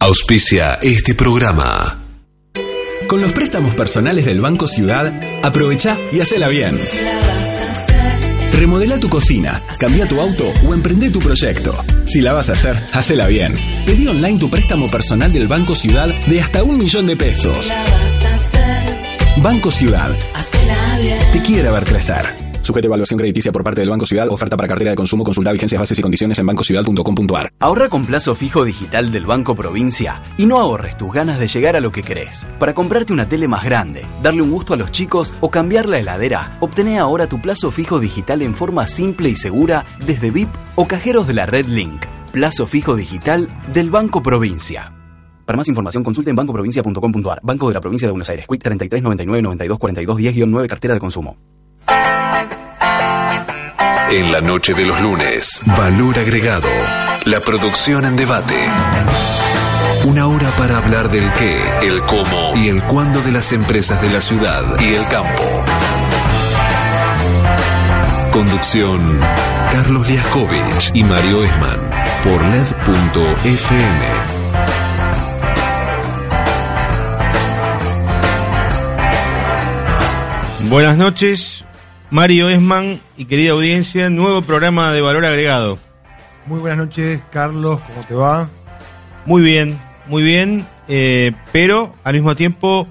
[0.00, 1.98] Auspicia este programa.
[3.06, 5.12] Con los préstamos personales del Banco Ciudad,
[5.42, 6.76] aprovecha y hacela bien.
[8.52, 11.76] Remodela tu cocina, cambia tu auto o emprende tu proyecto.
[12.06, 13.54] Si la vas a hacer, hacela bien.
[13.86, 17.70] Pedí online tu préstamo personal del Banco Ciudad de hasta un millón de pesos.
[19.40, 20.10] Banco Ciudad.
[21.32, 22.47] Te quiere ver crecer.
[22.62, 24.28] Sujeto a evaluación crediticia por parte del Banco Ciudad.
[24.28, 25.24] Oferta para cartera de consumo.
[25.24, 27.52] Consulta vigencias, bases y condiciones en bancociudad.com.ar.
[27.60, 31.76] Ahorra con plazo fijo digital del Banco Provincia y no ahorres tus ganas de llegar
[31.76, 32.46] a lo que querés.
[32.58, 35.98] Para comprarte una tele más grande, darle un gusto a los chicos o cambiar la
[35.98, 40.86] heladera, obtené ahora tu plazo fijo digital en forma simple y segura desde VIP o
[40.86, 42.04] cajeros de la Red Link.
[42.32, 44.92] Plazo fijo digital del Banco Provincia.
[45.46, 47.40] Para más información consulte en bancoprovincia.com.ar.
[47.42, 48.46] Banco de la Provincia de Buenos Aires.
[48.46, 51.38] Quick 33 99 92 42 10 9 cartera de consumo.
[54.10, 56.68] En la noche de los lunes, Valor Agregado,
[57.26, 58.54] la producción en debate.
[60.06, 64.10] Una hora para hablar del qué, el cómo y el cuándo de las empresas de
[64.10, 65.44] la ciudad y el campo.
[68.32, 69.20] Conducción,
[69.72, 71.80] Carlos Liaskovich y Mario Esman,
[72.24, 74.28] por LED.fm.
[80.70, 81.64] Buenas noches,
[82.10, 85.78] Mario Esman y querida audiencia, nuevo programa de valor agregado.
[86.46, 88.48] Muy buenas noches, Carlos, ¿cómo te va?
[89.26, 92.88] Muy bien, muy bien, eh, pero al mismo tiempo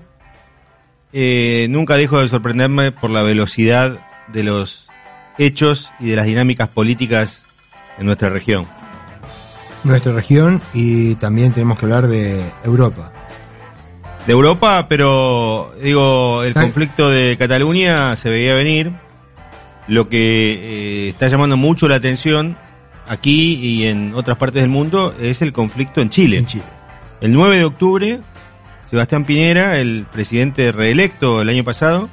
[1.13, 4.87] eh, nunca dejo de sorprenderme por la velocidad de los
[5.39, 7.43] hechos y de las dinámicas políticas
[7.97, 8.67] en nuestra región.
[9.83, 13.11] Nuestra región y también tenemos que hablar de Europa
[14.27, 18.91] de Europa, pero digo, el conflicto de Cataluña se veía venir.
[19.87, 22.57] Lo que eh, está llamando mucho la atención
[23.07, 26.37] aquí y en otras partes del mundo es el conflicto en Chile.
[26.37, 26.63] En Chile.
[27.21, 28.19] El 9 de octubre,
[28.89, 32.09] Sebastián Piñera, el presidente reelecto el año pasado,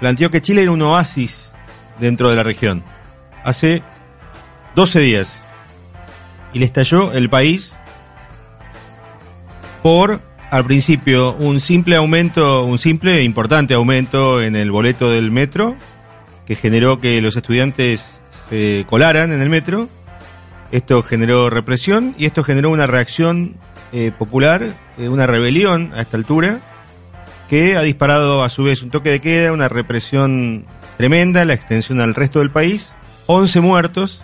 [0.00, 1.52] planteó que Chile era un oasis
[2.00, 2.82] dentro de la región.
[3.44, 3.82] Hace
[4.74, 5.42] 12 días.
[6.52, 7.76] Y le estalló el país
[9.82, 10.20] por,
[10.50, 15.76] al principio, un simple aumento, un simple e importante aumento en el boleto del metro,
[16.52, 18.20] que generó que los estudiantes
[18.50, 19.88] se colaran en el metro.
[20.70, 23.56] Esto generó represión y esto generó una reacción
[23.92, 26.60] eh, popular, eh, una rebelión a esta altura,
[27.48, 30.66] que ha disparado a su vez un toque de queda, una represión
[30.98, 32.92] tremenda, la extensión al resto del país,
[33.28, 34.22] 11 muertos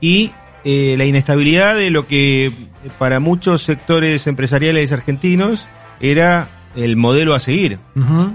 [0.00, 0.30] y
[0.64, 2.50] eh, la inestabilidad de lo que
[2.98, 5.66] para muchos sectores empresariales argentinos
[6.00, 7.78] era el modelo a seguir.
[7.94, 8.30] Eh,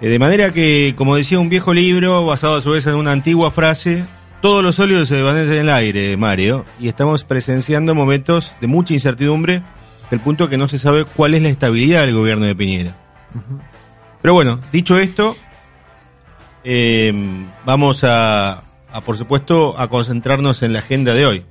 [0.00, 3.50] de manera que, como decía un viejo libro, basado a su vez en una antigua
[3.50, 4.04] frase,
[4.42, 8.94] todos los óleos se desvanecen en el aire, Mario, y estamos presenciando momentos de mucha
[8.94, 9.62] incertidumbre,
[10.10, 12.94] el punto que no se sabe cuál es la estabilidad del gobierno de Piñera.
[14.22, 15.36] Pero bueno, dicho esto,
[16.64, 17.12] eh,
[17.64, 18.62] vamos a,
[18.92, 21.44] a, por supuesto, a concentrarnos en la agenda de hoy.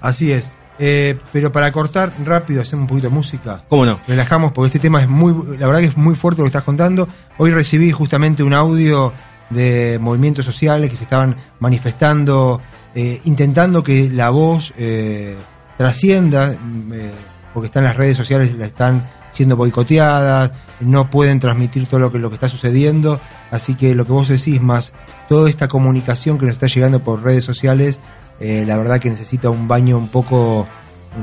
[0.00, 0.50] Así es.
[0.78, 3.62] Eh, pero para cortar rápido, hacemos un poquito de música.
[3.68, 3.98] ¿Cómo no?
[4.06, 6.64] Relajamos porque este tema es muy, la verdad que es muy fuerte lo que estás
[6.64, 7.08] contando.
[7.38, 9.12] Hoy recibí justamente un audio
[9.50, 12.60] de movimientos sociales que se estaban manifestando,
[12.94, 15.36] eh, intentando que la voz eh,
[15.76, 16.52] trascienda,
[16.92, 17.12] eh,
[17.54, 22.18] porque están las redes sociales, la están siendo boicoteadas, no pueden transmitir todo lo que,
[22.18, 23.20] lo que está sucediendo.
[23.50, 24.94] Así que lo que vos decís, más
[25.28, 28.00] toda esta comunicación que nos está llegando por redes sociales,
[28.40, 30.66] eh, la verdad que necesita un baño un poco,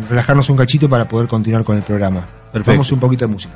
[0.09, 2.27] relajarnos un cachito para poder continuar con el programa.
[2.51, 2.71] Perfecto.
[2.71, 3.55] Vamos un poquito de música.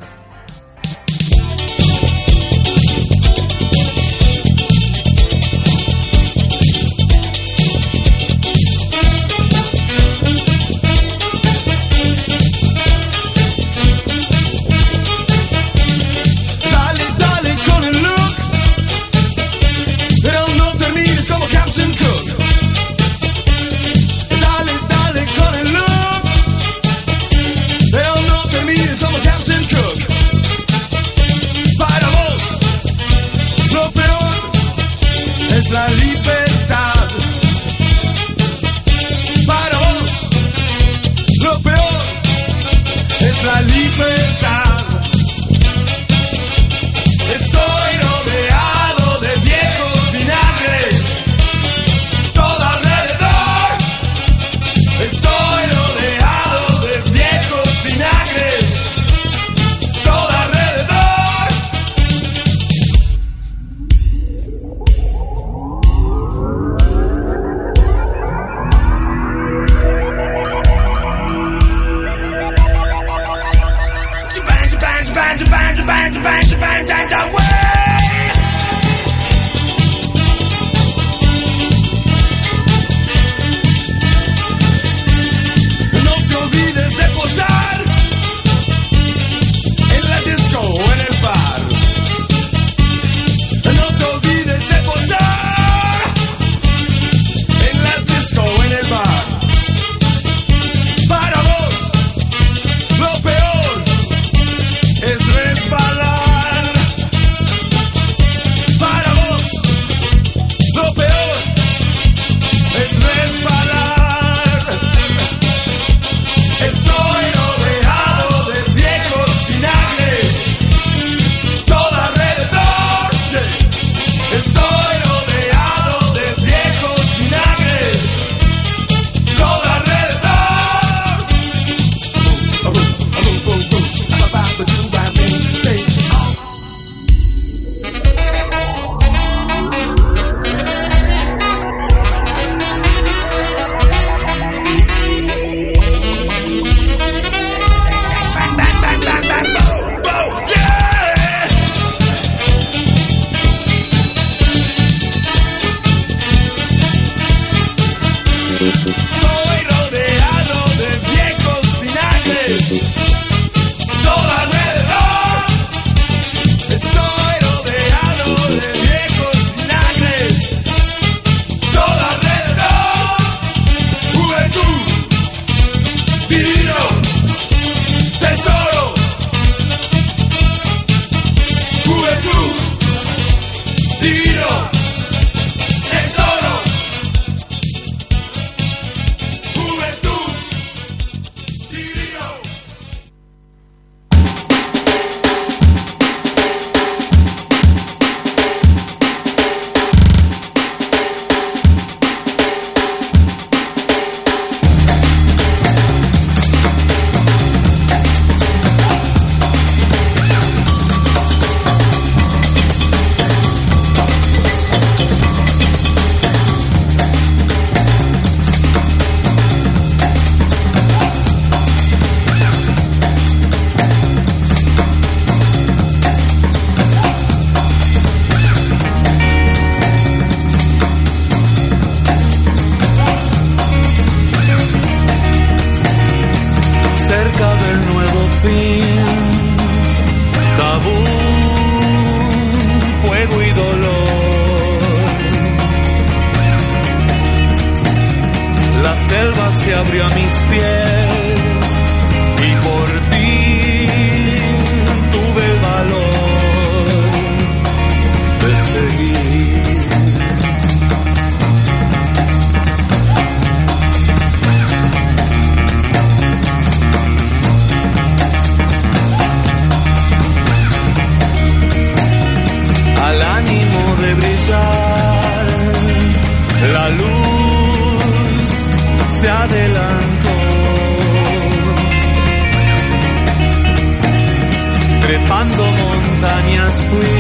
[285.38, 287.14] Trepando montañas fui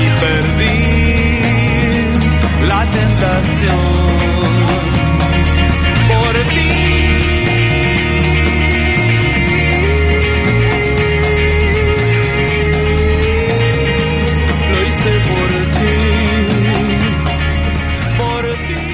[0.00, 0.80] y perdí
[2.66, 3.78] la tentación.
[6.08, 6.74] Por ti.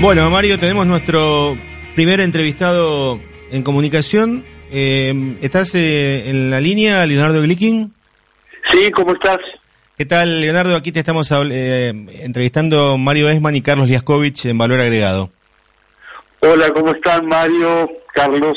[0.02, 1.56] Bueno, Mario, tenemos nuestro
[1.94, 3.18] primer entrevistado
[3.50, 4.44] en comunicación.
[4.70, 7.92] Eh, ¿Estás eh, en la línea, Leonardo Glicking?
[8.70, 9.38] Sí, ¿cómo estás?
[9.98, 10.76] ¿Qué tal, Leonardo?
[10.76, 11.88] Aquí te estamos eh,
[12.22, 15.30] entrevistando Mario Esman y Carlos Liaskovich en Valor Agregado.
[16.40, 18.56] Hola, ¿cómo están Mario, Carlos?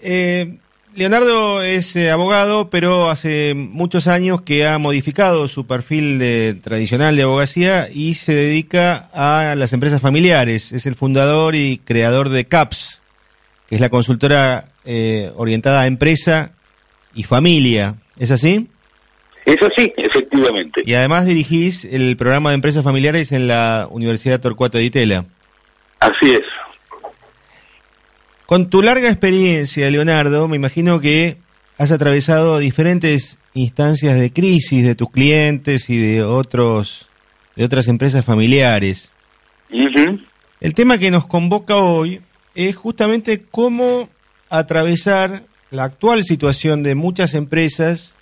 [0.00, 0.58] Eh,
[0.94, 7.22] Leonardo es abogado, pero hace muchos años que ha modificado su perfil de- tradicional de
[7.22, 10.70] abogacía y se dedica a las empresas familiares.
[10.70, 13.02] Es el fundador y creador de CAPS,
[13.68, 16.52] que es la consultora eh, orientada a empresa
[17.14, 17.96] y familia.
[18.18, 18.68] ¿Es así?
[19.44, 20.82] Es así, efectivamente.
[20.86, 25.26] Y además dirigís el programa de empresas familiares en la Universidad Torcuato de Itela.
[26.00, 26.42] Así es.
[28.46, 31.38] Con tu larga experiencia, Leonardo, me imagino que
[31.78, 37.08] has atravesado diferentes instancias de crisis de tus clientes y de otros
[37.56, 39.14] de otras empresas familiares.
[39.70, 40.20] Ujú.
[40.60, 42.20] El tema que nos convoca hoy
[42.54, 44.08] es justamente cómo
[44.48, 48.14] atravesar la actual situación de muchas empresas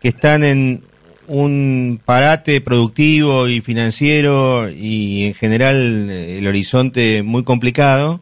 [0.00, 0.82] que están en
[1.26, 8.20] un parate productivo y financiero y en general el horizonte muy complicado,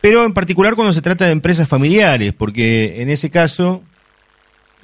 [0.00, 3.82] pero en particular cuando se trata de empresas familiares, porque en ese caso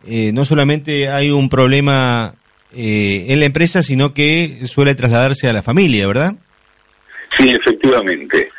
[0.07, 2.35] eh, no solamente hay un problema
[2.73, 6.35] eh, en la empresa, sino que suele trasladarse a la familia, ¿verdad?
[7.38, 8.50] Sí, efectivamente.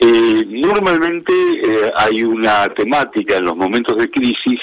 [0.00, 4.60] Eh, normalmente eh, hay una temática en los momentos de crisis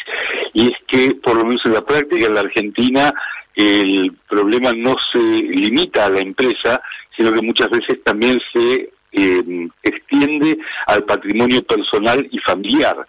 [0.53, 3.13] y es que, por lo menos en la práctica en la Argentina,
[3.53, 6.81] el problema no se limita a la empresa,
[7.15, 13.05] sino que muchas veces también se eh, extiende al patrimonio personal y familiar,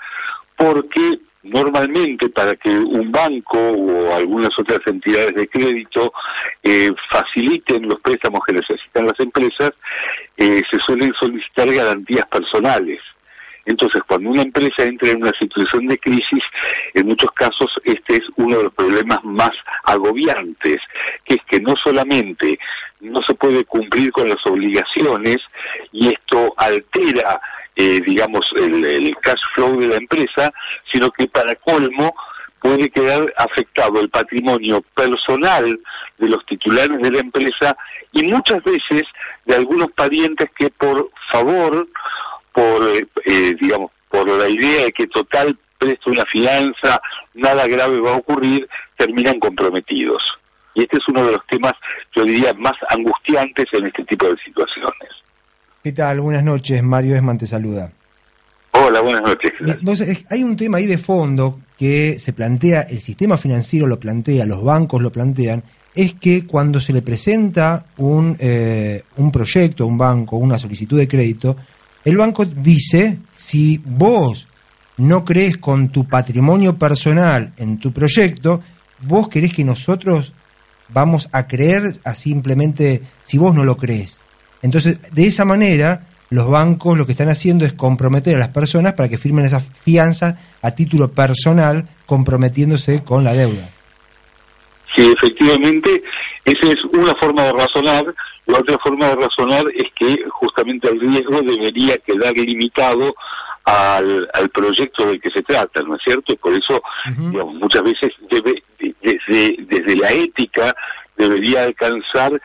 [0.57, 6.13] porque normalmente para que un banco o algunas otras entidades de crédito
[6.63, 9.73] eh, faciliten los préstamos que necesitan las empresas,
[10.37, 13.01] eh, se suelen solicitar garantías personales.
[13.67, 16.43] Entonces, cuando una empresa entra en una situación de crisis,
[16.95, 19.51] en muchos casos este es uno de los problemas más
[19.83, 20.77] agobiantes,
[21.25, 22.59] que es que no solamente
[23.01, 25.39] no se puede cumplir con las obligaciones
[25.93, 27.41] y esto altera,
[27.77, 30.53] eh, digamos, el, el cash flow de la empresa,
[30.91, 32.15] sino que para colmo
[32.61, 35.79] puede quedar afectado el patrimonio personal
[36.19, 37.77] de los titulares de la empresa
[38.13, 39.03] y muchas veces
[39.45, 41.87] de algunos parientes que por favor
[42.53, 47.01] por, eh, eh, digamos, por la idea de que total presto una fianza,
[47.35, 48.67] nada grave va a ocurrir,
[48.97, 50.23] terminan comprometidos.
[50.75, 51.75] Y este es uno de los temas,
[52.15, 55.11] yo diría, más angustiantes en este tipo de situaciones.
[55.87, 56.21] ¿Qué tal?
[56.21, 57.93] Buenas noches, Mario Esman te saluda.
[58.73, 59.53] Hola, buenas noches.
[59.61, 64.47] Entonces, hay un tema ahí de fondo que se plantea, el sistema financiero lo plantea,
[64.47, 65.63] los bancos lo plantean,
[65.95, 70.99] es que cuando se le presenta un, eh, un proyecto a un banco, una solicitud
[70.99, 71.57] de crédito,
[72.05, 74.49] el banco dice, si vos
[74.97, 78.61] no crees con tu patrimonio personal en tu proyecto,
[79.03, 80.33] vos querés que nosotros
[80.89, 84.19] vamos a creer a simplemente si vos no lo crees.
[84.63, 88.95] Entonces, de esa manera, los bancos lo que están haciendo es comprometer a las personas
[88.95, 93.69] para que firmen esas fianzas a título personal, comprometiéndose con la deuda.
[94.95, 96.03] Sí, efectivamente,
[96.45, 98.15] esa es una forma de razonar.
[98.47, 103.15] La otra forma de razonar es que justamente el riesgo debería quedar limitado
[103.65, 106.33] al, al proyecto del que se trata, ¿no es cierto?
[106.33, 106.81] Y por eso,
[107.19, 110.75] digamos, muchas veces debe, de- desde, desde la ética
[111.19, 112.41] debería alcanzar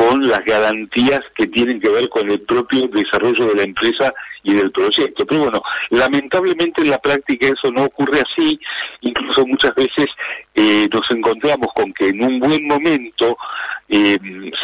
[0.00, 4.54] con las garantías que tienen que ver con el propio desarrollo de la empresa y
[4.54, 5.26] del proyecto.
[5.26, 8.58] Pero bueno, lamentablemente en la práctica eso no ocurre así,
[9.02, 10.06] incluso muchas veces
[10.54, 13.36] eh, nos encontramos con que en un buen momento
[13.90, 14.18] eh,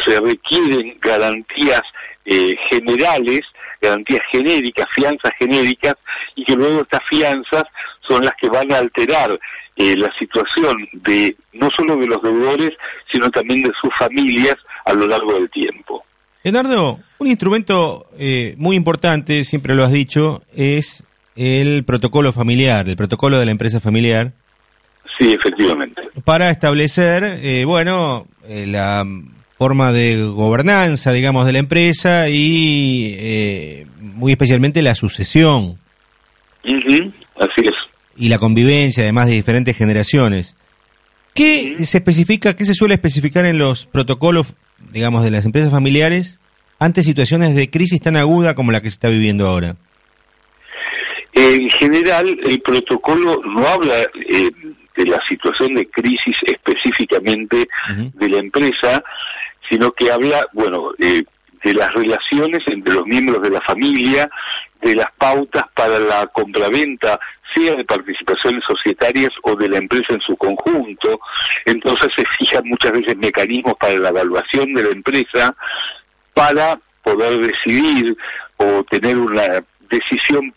[0.07, 1.83] se requieren garantías
[2.25, 3.41] eh, generales,
[3.79, 5.97] garantías genéricas, fianzas genéricas,
[6.33, 7.65] y que luego estas fianzas
[8.07, 9.39] son las que van a alterar
[9.79, 12.71] eh, la situación de no solo de los deudores,
[13.11, 14.55] sino también de sus familias
[14.87, 16.03] a lo largo del tiempo.
[16.43, 21.03] Leonardo, un instrumento eh, muy importante, siempre lo has dicho, es
[21.35, 24.31] el protocolo familiar, el protocolo de la empresa familiar,
[25.19, 26.01] Sí, efectivamente.
[26.23, 29.03] para establecer, eh, bueno, eh, la
[29.57, 35.79] forma de gobernanza, digamos, de la empresa y eh, muy especialmente la sucesión
[36.63, 37.71] Así es.
[38.15, 40.55] y la convivencia, además de diferentes generaciones.
[41.33, 44.53] ¿Qué se especifica, qué se suele especificar en los protocolos,
[44.91, 46.39] digamos, de las empresas familiares
[46.79, 49.75] ante situaciones de crisis tan aguda como la que se está viviendo ahora?
[51.33, 54.49] En general, el protocolo no habla eh,
[54.95, 57.67] de la situación de crisis específicamente
[58.13, 59.03] de la empresa,
[59.69, 61.23] sino que habla, bueno, eh,
[61.63, 64.29] de las relaciones entre los miembros de la familia,
[64.87, 67.19] de las pautas para la compraventa,
[67.53, 71.19] sea de participaciones societarias o de la empresa en su conjunto.
[71.65, 75.55] Entonces se fijan muchas veces mecanismos para la evaluación de la empresa
[76.33, 78.15] para poder decidir
[78.57, 80.53] o tener una decisión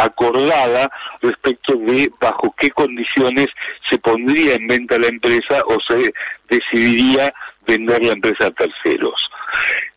[0.00, 0.90] preacordada
[1.20, 3.46] respecto de bajo qué condiciones
[3.90, 6.12] se pondría en venta la empresa o se
[6.48, 7.32] decidiría
[7.66, 9.30] vender la empresa a terceros.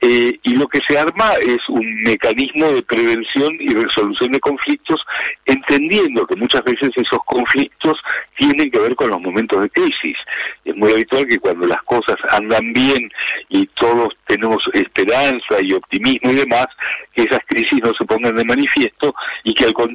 [0.02, 5.00] Eh, y lo que se arma es un mecanismo de prevención y resolución de conflictos,
[5.46, 7.98] entendiendo que muchas veces esos conflictos
[8.38, 10.18] tienen que ver con los momentos de crisis.
[10.66, 13.10] Es muy habitual que cuando las cosas andan bien
[13.48, 16.68] y todos tenemos esperanza y optimismo y demás,
[17.14, 19.93] que esas crisis no se pongan de manifiesto y que al contrario,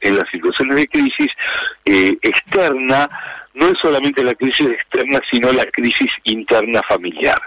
[0.00, 1.28] en las situaciones de crisis
[1.84, 3.08] eh, externa,
[3.54, 7.40] no es solamente la crisis externa, sino la crisis interna familiar.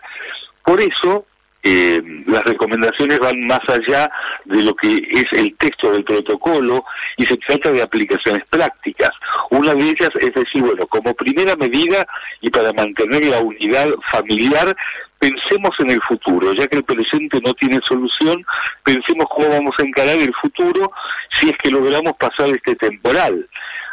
[0.64, 1.26] Por eso,
[1.64, 4.10] eh, las recomendaciones van más allá
[4.46, 6.86] de lo que es el texto del protocolo
[7.18, 9.12] y se trata de aplicaciones prácticas.
[9.50, 12.08] Una de ellas es decir, bueno, como primera medida
[12.42, 14.76] y para mantener la unidad familiar,
[15.20, 18.46] pensemos en el futuro, ya que el presente no tiene solución,
[18.84, 20.92] pensemos cómo vamos a encarar el futuro
[21.40, 23.48] si es que logramos pasar este temporal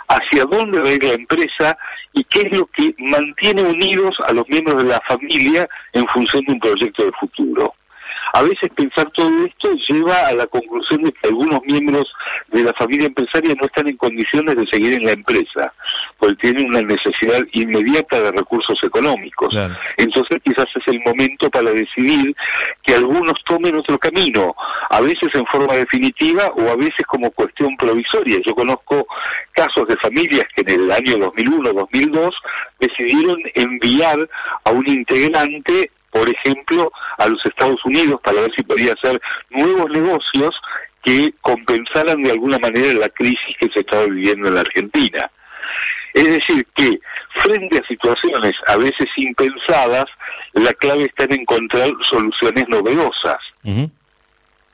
[0.09, 1.79] hacia dónde va a ir la empresa
[2.13, 6.45] y qué es lo que mantiene unidos a los miembros de la familia en función
[6.45, 7.75] de un proyecto de futuro.
[8.35, 12.13] A veces pensar todo esto lleva a la conclusión de que algunos miembros
[12.49, 15.73] de la familia empresaria no están en condiciones de seguir en la empresa,
[16.19, 19.51] porque tienen una necesidad inmediata de recursos económicos.
[19.51, 19.77] Claro.
[19.99, 22.35] Entonces quizás es el momento para decidir
[22.83, 24.57] que algunos tomen otro camino,
[24.91, 28.39] a veces en forma definitiva o a veces como cuestión provisoria.
[28.45, 29.07] Yo conozco
[29.53, 32.33] casos de familias que en el año 2001-2002
[32.81, 34.29] decidieron enviar
[34.65, 39.91] a un integrante por ejemplo, a los Estados Unidos para ver si podía hacer nuevos
[39.91, 40.55] negocios
[41.03, 45.29] que compensaran de alguna manera la crisis que se estaba viviendo en la Argentina.
[46.13, 47.01] Es decir, que
[47.41, 50.05] frente a situaciones a veces impensadas,
[50.53, 53.39] la clave está en encontrar soluciones novedosas.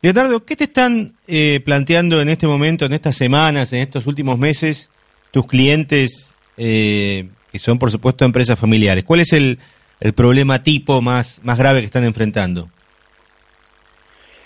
[0.02, 4.38] Leonardo, ¿qué te están eh, planteando en este momento, en estas semanas, en estos últimos
[4.38, 4.90] meses,
[5.30, 9.04] tus clientes, eh, que son por supuesto empresas familiares?
[9.04, 9.58] ¿Cuál es el,
[10.00, 12.68] el problema tipo más, más grave que están enfrentando?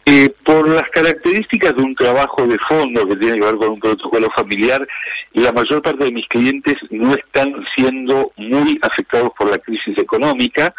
[0.06, 3.80] Eh, por las características de un trabajo de fondo que tiene que ver con un
[3.80, 4.86] protocolo familiar,
[5.32, 10.74] la mayor parte de mis clientes no están siendo muy afectados por la crisis económica,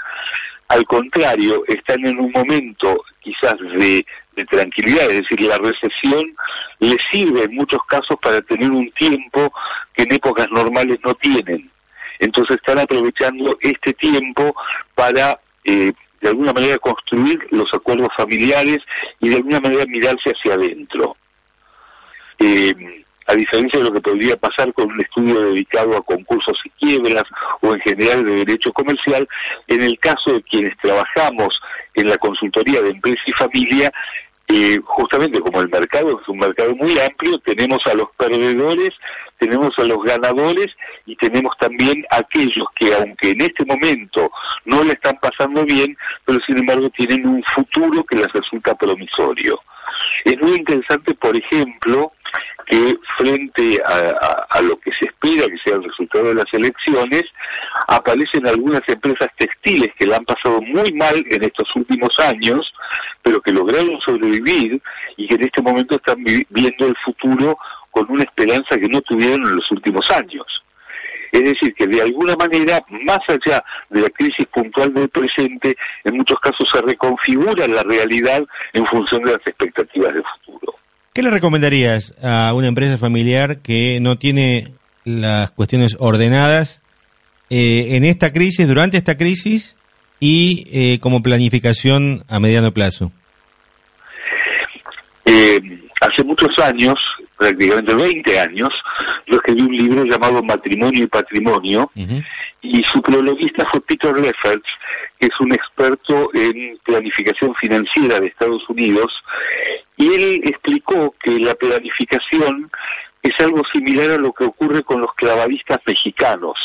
[0.68, 6.36] al contrario, están en un momento quizás de, de tranquilidad, es decir, la recesión
[6.80, 9.52] les sirve en muchos casos para tener un tiempo
[9.96, 11.72] que en épocas normales no tienen.
[12.20, 14.56] Entonces están aprovechando este tiempo
[14.94, 18.80] para, eh, de alguna manera, construir los acuerdos familiares
[19.20, 21.16] y de alguna manera mirarse hacia adentro.
[22.40, 26.70] Eh, a diferencia de lo que podría pasar con un estudio dedicado a concursos y
[26.72, 27.24] quiebras
[27.62, 29.28] o en general de derecho comercial,
[29.68, 31.60] en el caso de quienes trabajamos
[31.96, 33.92] en la consultoría de empresa y familia,
[34.48, 38.92] eh, justamente como el mercado es un mercado muy amplio, tenemos a los perdedores,
[39.38, 40.68] tenemos a los ganadores
[41.06, 44.32] y tenemos también a aquellos que aunque en este momento
[44.66, 49.60] no le están pasando bien, pero sin embargo tienen un futuro que les resulta promisorio.
[50.24, 52.12] Es muy interesante, por ejemplo,
[52.66, 57.24] que frente a, lo que se espera que sea el resultado de las elecciones,
[57.88, 62.74] aparecen algunas empresas textiles que la han pasado muy mal en estos últimos años,
[63.22, 64.82] pero que lograron sobrevivir
[65.18, 67.58] y que en este momento están vi- viendo el futuro
[67.96, 70.46] con una esperanza que no tuvieron en los últimos años.
[71.32, 76.18] Es decir, que de alguna manera, más allá de la crisis puntual del presente, en
[76.18, 80.74] muchos casos se reconfigura la realidad en función de las expectativas de futuro.
[81.14, 84.74] ¿Qué le recomendarías a una empresa familiar que no tiene
[85.06, 86.84] las cuestiones ordenadas
[87.50, 89.78] eh, en esta crisis, durante esta crisis
[90.20, 93.14] y eh, como planificación a mediano plazo?
[95.24, 95.60] Eh,
[96.02, 96.96] hace muchos años,
[97.38, 98.70] prácticamente 20 años,
[99.28, 101.92] yo escribí un libro llamado Matrimonio y Patrimonio,
[102.62, 104.70] y su prologuista fue Peter Lefferts,
[105.20, 109.12] que es un experto en planificación financiera de Estados Unidos,
[109.98, 112.70] y él explicó que la planificación
[113.22, 116.58] es algo similar a lo que ocurre con los clavadistas mexicanos,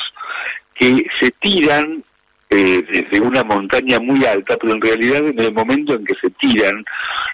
[0.75, 2.05] que se tiran
[2.51, 6.31] eh, desde una montaña muy alta, pero en realidad en el momento en que se
[6.31, 6.85] tiran,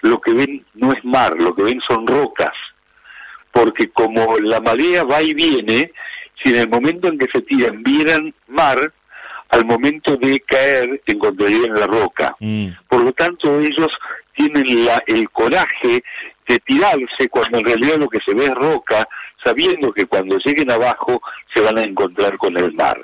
[0.03, 2.53] lo que ven no es mar, lo que ven son rocas,
[3.57, 5.91] porque como la marea va y viene,
[6.35, 8.93] si en el momento en que se tiran vieran mar,
[9.49, 12.35] al momento de caer encontrarían la roca.
[12.39, 12.67] Mm.
[12.87, 13.89] Por lo tanto, ellos
[14.35, 16.03] tienen la, el coraje
[16.47, 19.07] de tirarse cuando en realidad lo que se ve es roca,
[19.43, 21.19] sabiendo que cuando lleguen abajo
[21.51, 23.03] se van a encontrar con el mar.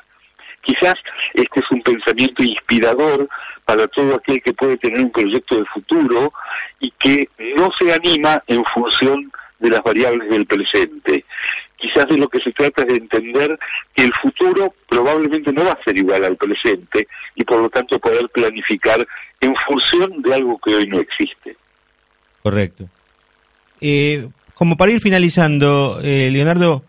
[0.62, 0.96] Quizás
[1.34, 3.28] este es un pensamiento inspirador
[3.66, 6.32] para todo aquel que puede tener un proyecto de futuro
[6.80, 9.32] y que no se anima en función
[9.64, 11.26] de las variables del presente.
[11.78, 13.58] Quizás de lo que se trata es de entender
[13.96, 17.98] que el futuro probablemente no va a ser igual al presente y por lo tanto
[18.00, 19.06] poder planificar
[19.40, 21.56] en función de algo que hoy no existe.
[22.42, 22.88] Correcto.
[23.82, 26.84] Eh, como para ir finalizando, eh, Leonardo,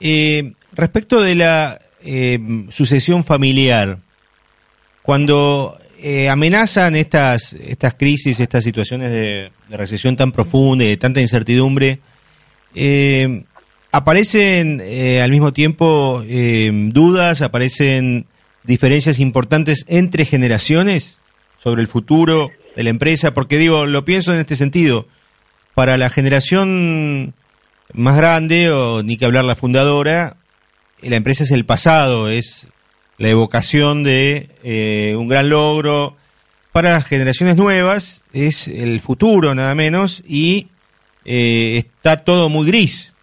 [0.00, 2.38] eh, respecto de la eh,
[2.70, 3.98] sucesión familiar,
[5.02, 11.22] cuando eh, amenazan estas, estas crisis, estas situaciones de, recesión tan profunda y de tanta
[11.22, 12.00] incertidumbre,
[12.74, 13.44] eh,
[13.90, 18.26] aparecen eh, al mismo tiempo dudas, aparecen
[18.64, 21.20] diferencias importantes entre generaciones
[21.56, 25.08] sobre el futuro de la empresa, porque digo, lo pienso en este sentido,
[25.72, 27.32] para la generación
[27.94, 30.36] más grande, o ni que hablar la fundadora,
[31.00, 32.68] la empresa es el pasado, es
[33.18, 36.16] la evocación de eh, un gran logro.
[36.72, 40.66] Para las generaciones nuevas es el futuro, nada menos, y
[41.24, 43.14] eh, está todo muy gris.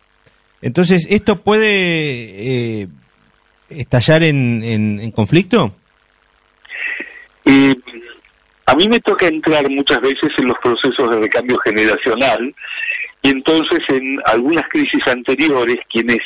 [0.62, 2.88] Entonces, ¿esto puede eh,
[3.70, 5.76] estallar en, en- en conflicto?
[8.66, 12.56] A mí me toca entrar muchas veces en los procesos de recambio generacional
[13.24, 16.20] y entonces en algunas crisis anteriores quienes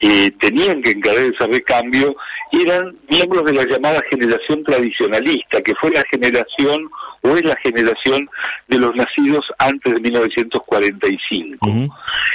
[0.00, 2.16] eh, tenían que encargar ese recambio
[2.52, 6.90] eran miembros de la llamada generación tradicionalista, que fue la generación
[7.22, 8.28] o es la generación
[8.66, 11.68] de los nacidos antes de 1945.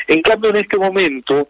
[0.08, 1.50] En cambio, en este momento,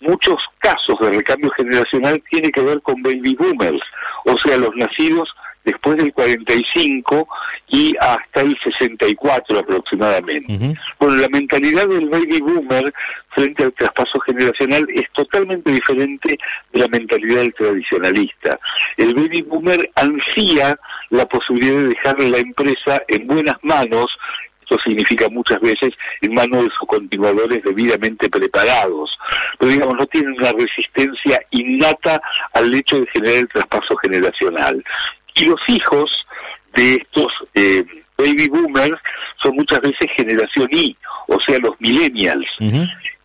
[0.00, 3.82] muchos casos de recambio generacional tienen que ver con baby boomers,
[4.26, 5.28] o sea, los nacidos
[5.64, 7.28] después del 45
[7.68, 10.74] y hasta el 64 aproximadamente.
[10.98, 12.92] Bueno, la mentalidad del baby boomer
[13.30, 16.38] frente al traspaso generacional es totalmente diferente
[16.72, 18.58] de la mentalidad del tradicionalista.
[18.96, 20.78] El baby boomer ansía
[21.10, 24.06] la posibilidad de dejar la empresa en buenas manos
[24.64, 25.90] esto significa muchas veces
[26.22, 29.10] en manos de sus continuadores debidamente preparados.
[29.58, 32.20] Pero digamos, no tienen una resistencia innata
[32.54, 34.82] al hecho de generar el traspaso generacional.
[35.34, 36.10] Y los hijos
[36.74, 37.84] de estos eh,
[38.16, 38.98] baby boomers
[39.42, 40.96] son muchas veces generación Y,
[41.28, 42.46] o sea, los millennials.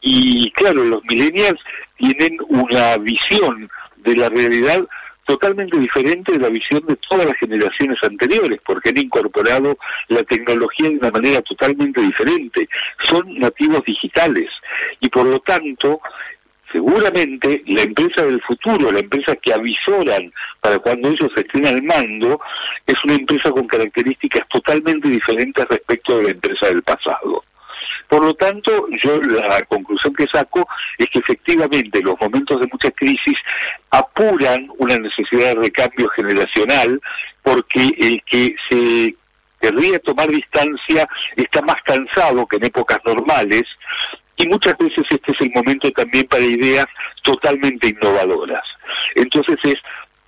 [0.02, 1.60] Y claro, los millennials
[1.98, 4.86] tienen una visión de la realidad
[5.30, 10.90] totalmente diferente de la visión de todas las generaciones anteriores, porque han incorporado la tecnología
[10.90, 12.68] de una manera totalmente diferente.
[13.04, 14.50] Son nativos digitales
[15.00, 16.02] y por lo tanto,
[16.72, 22.40] seguramente la empresa del futuro, la empresa que avisoran para cuando ellos estén al mando,
[22.86, 27.44] es una empresa con características totalmente diferentes respecto de la empresa del pasado.
[28.08, 32.90] Por lo tanto, yo la conclusión que saco es que efectivamente los momentos de mucha
[32.92, 33.36] crisis
[33.92, 37.00] apuran una necesidad de recambio generacional
[37.44, 39.16] porque el que se
[39.62, 43.64] querría tomar distancia está más cansado que en épocas normales
[44.40, 46.88] y muchas veces este es el momento también para ideas
[47.24, 48.64] totalmente innovadoras.
[49.16, 49.76] Entonces es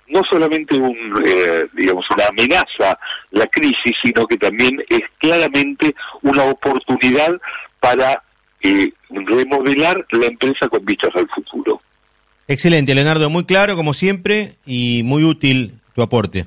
[0.08, 0.94] no solamente un,
[1.26, 2.98] eh, digamos, una amenaza
[3.30, 7.32] la crisis, sino que también es claramente una oportunidad
[7.80, 8.22] para
[8.62, 11.80] eh, remodelar la empresa con vistas al futuro.
[12.46, 16.46] Excelente, Leonardo, muy claro como siempre y muy útil tu aporte.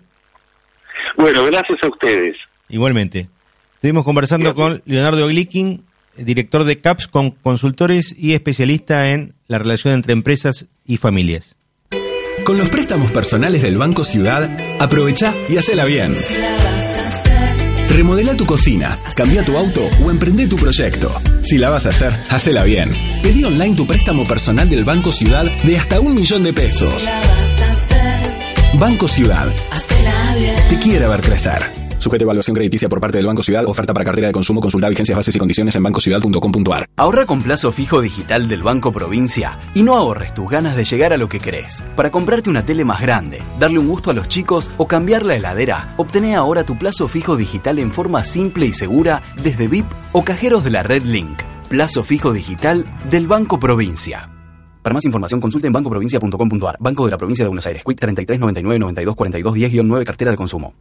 [1.18, 2.38] Bueno, gracias a ustedes.
[2.70, 3.28] Igualmente.
[3.76, 5.84] Estuvimos conversando con Leonardo Glicking,
[6.18, 11.56] director de CAPS con consultores y especialista en la relación entre empresas y familias.
[12.44, 14.50] Con los préstamos personales del Banco Ciudad,
[14.80, 16.14] aprovecha y hacela bien.
[17.90, 21.16] Remodela tu cocina, cambia tu auto o emprende tu proyecto.
[21.44, 22.92] Si la vas a hacer, hacela bien.
[23.24, 27.08] Pedí online tu préstamo personal del Banco Ciudad de hasta un millón de pesos.
[28.78, 29.48] Banco Ciudad.
[30.70, 31.85] Te quiere ver crecer.
[32.06, 33.66] Sujeto a evaluación crediticia por parte del Banco Ciudad.
[33.66, 34.62] Oferta para cartera de consumo.
[34.62, 36.86] Consulta vigencias, bases y condiciones en bancociudad.com.ar.
[36.98, 41.14] Ahorra con plazo fijo digital del Banco Provincia y no ahorres tus ganas de llegar
[41.14, 41.84] a lo que querés.
[41.96, 45.36] Para comprarte una tele más grande, darle un gusto a los chicos o cambiar la
[45.36, 50.24] heladera, obtené ahora tu plazo fijo digital en forma simple y segura desde VIP o
[50.24, 51.42] cajeros de la red Link.
[51.70, 54.30] Plazo fijo digital del Banco Provincia.
[54.84, 56.78] Para más información consulte en bancoprovincia.com.ar.
[56.80, 57.82] Banco de la Provincia de Buenos Aires.
[57.84, 60.76] Quick 33 99 92 42 10 9 cartera de consumo.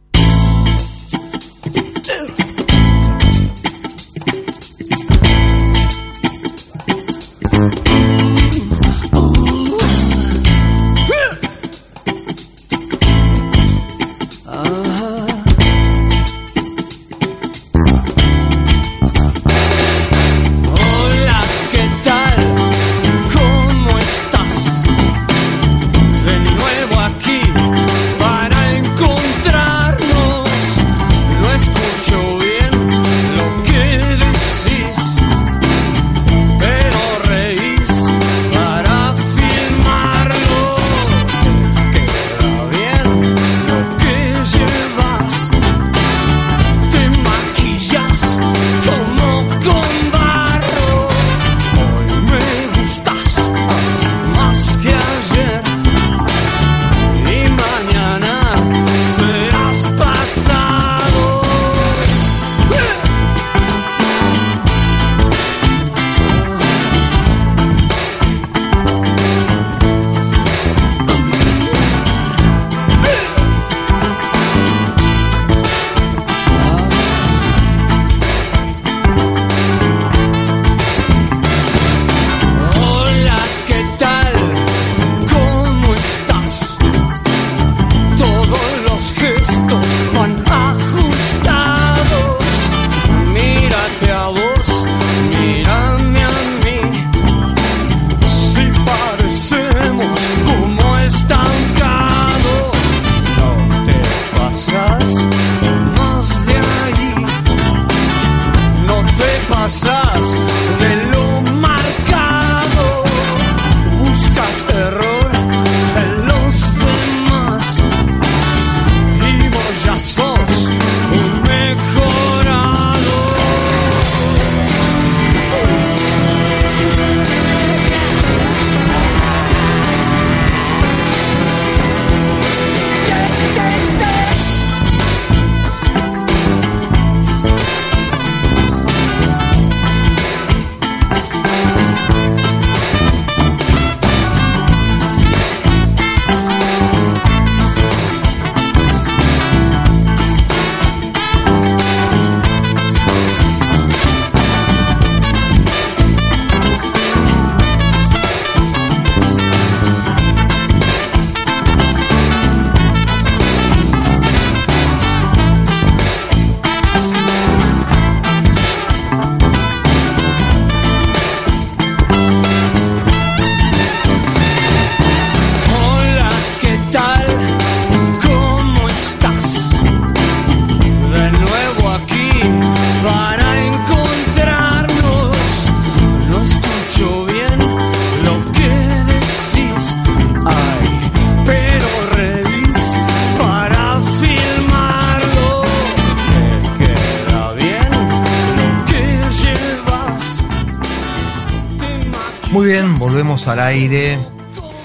[203.47, 204.19] Al aire.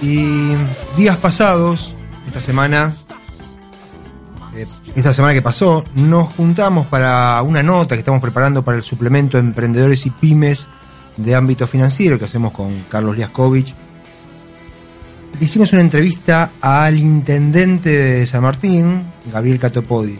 [0.02, 0.54] Y
[0.96, 1.94] días pasados,
[2.26, 2.94] esta semana,
[4.56, 8.82] eh, esta semana que pasó, nos juntamos para una nota que estamos preparando para el
[8.82, 10.68] suplemento Emprendedores y Pymes
[11.16, 13.74] de ámbito financiero que hacemos con Carlos Liaskovich.
[15.40, 20.18] Hicimos una entrevista al intendente de San Martín, Gabriel Catopodi.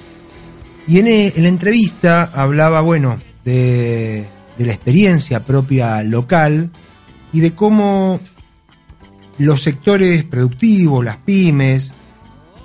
[0.86, 4.26] Y en, e- en la entrevista hablaba, bueno, de,
[4.58, 6.70] de la experiencia propia local
[7.32, 8.18] y de cómo
[9.40, 11.92] los sectores productivos, las pymes,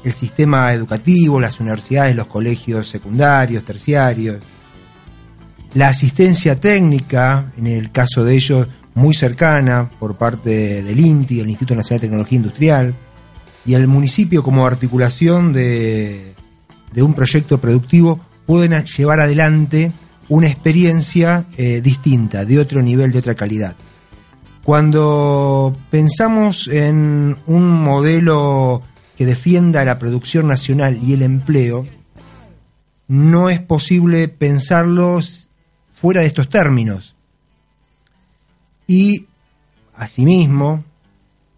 [0.04, 4.40] el sistema educativo, las universidades, los colegios secundarios, terciarios,
[5.74, 11.50] la asistencia técnica, en el caso de ellos muy cercana por parte del INTI, el
[11.50, 12.96] Instituto Nacional de Tecnología Industrial,
[13.66, 16.36] y el municipio como articulación de,
[16.98, 19.94] un proyecto productivo pueden llevar adelante
[20.28, 23.78] una experiencia eh, distinta, de otro nivel, de otra calidad.
[24.65, 28.82] Cuando pensamos en un modelo
[29.15, 31.88] que defienda la producción nacional y el empleo,
[33.08, 35.49] no es posible pensarlos
[35.91, 37.15] fuera de estos términos.
[38.88, 39.28] Y,
[39.93, 40.84] asimismo,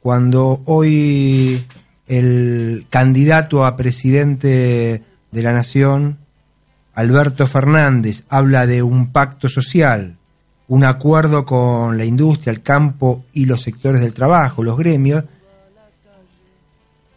[0.01, 1.65] cuando hoy
[2.07, 6.17] el candidato a presidente de la Nación,
[6.93, 10.16] Alberto Fernández, habla de un pacto social,
[10.67, 15.23] un acuerdo con la industria, el campo y los sectores del trabajo, los gremios,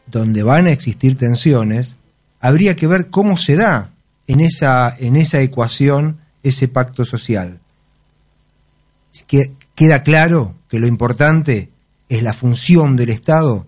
[0.06, 1.96] donde van a existir tensiones,
[2.40, 3.90] habría que ver cómo se da
[4.26, 7.60] en esa, en esa ecuación ese pacto social.
[9.26, 11.70] Que queda claro que lo importante
[12.08, 13.66] es la función del Estado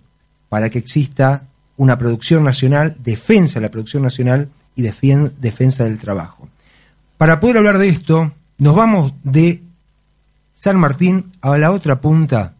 [0.48, 6.48] para que exista una producción nacional, defensa de la producción nacional y defensa del trabajo.
[7.18, 9.62] Para poder hablar de esto, nos vamos de
[10.62, 12.54] San Martín a la otra punta,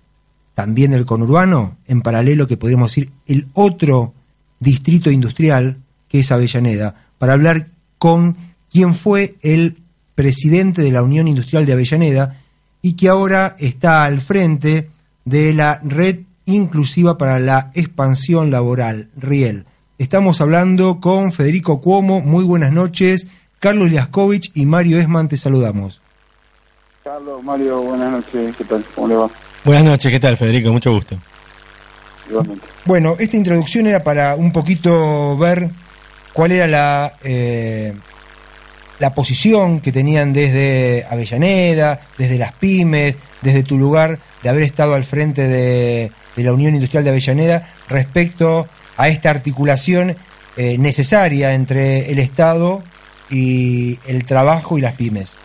[0.57, 4.13] también del conurbano, en paralelo que podríamos decir el otro
[4.59, 8.37] distrito industrial, que es Avellaneda, para hablar con
[8.73, 9.79] quien fue el
[10.17, 12.41] presidente de la Unión Industrial de Avellaneda
[12.81, 14.91] y que ahora está al frente
[15.25, 19.65] de la Red Inclusiva para la Expansión Laboral, RIEL.
[19.99, 23.29] Estamos hablando con Federico Cuomo, muy buenas noches,
[23.61, 26.02] Carlos Liaskovich y Mario Esman, te saludamos.
[27.05, 28.85] Carlos, Mario, buenas noches, ¿qué tal?
[28.95, 29.29] ¿Cómo le va?
[29.65, 30.71] Buenas noches, ¿qué tal Federico?
[30.71, 31.19] Mucho gusto.
[32.29, 32.65] Igualmente.
[32.85, 35.69] Bueno, esta introducción era para un poquito ver
[36.33, 37.93] cuál era la, eh,
[39.01, 44.95] la posición que tenían desde Avellaneda, desde las pymes, desde tu lugar de haber estado
[44.95, 50.17] al frente de, de la Unión Industrial de Avellaneda respecto a esta articulación
[50.57, 52.81] eh, necesaria entre el Estado
[53.29, 55.42] y el trabajo y las pymes.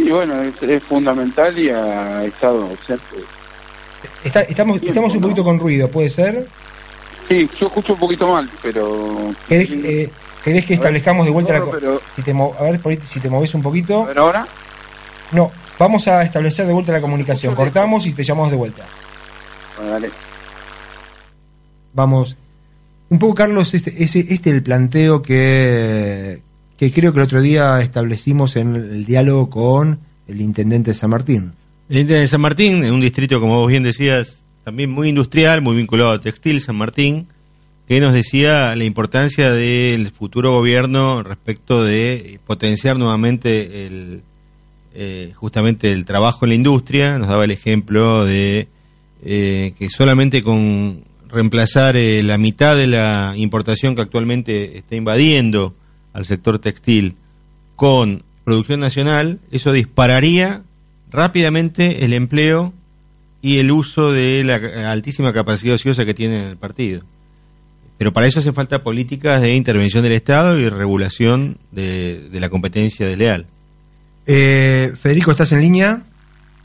[0.00, 2.68] Y bueno, es, es fundamental y ha estado.
[4.24, 6.46] Está- estamos, estamos un poquito con ruido, ¿puede ser?
[7.28, 9.34] Sí, yo escucho un poquito mal, pero...
[9.48, 10.10] ¿Querés, eh,
[10.42, 11.64] querés que establezcamos de vuelta la...
[11.70, 14.04] Pero- Si te mo- a ver, por ahí, si te moves un poquito.
[14.04, 14.46] A ver ahora.
[15.32, 17.54] No, vamos a establecer de vuelta la comunicación.
[17.54, 18.84] Cortamos y te llamamos de vuelta.
[19.76, 20.10] Bueno, dale.
[21.92, 22.36] Vamos.
[23.10, 26.40] Un poco, Carlos, este, ese, este el planteo que,
[26.78, 31.10] que creo que el otro día establecimos en el diálogo con el intendente de San
[31.10, 31.52] Martín.
[31.88, 35.60] El Intendente de San Martín, en un distrito, como vos bien decías, también muy industrial,
[35.60, 37.26] muy vinculado a textil, San Martín,
[37.88, 44.20] que nos decía la importancia del futuro gobierno respecto de potenciar nuevamente
[44.94, 47.18] eh, justamente el trabajo en la industria.
[47.18, 48.68] Nos daba el ejemplo de
[49.24, 55.74] eh, que solamente con reemplazar eh, la mitad de la importación que actualmente está invadiendo
[56.18, 57.16] al sector textil
[57.76, 60.62] con producción nacional, eso dispararía
[61.12, 62.72] rápidamente el empleo
[63.40, 67.02] y el uso de la altísima capacidad ociosa que tiene el partido.
[67.98, 72.48] Pero para eso hace falta políticas de intervención del Estado y regulación de, de la
[72.48, 73.46] competencia desleal.
[74.26, 76.02] Eh, Federico, ¿estás en línea?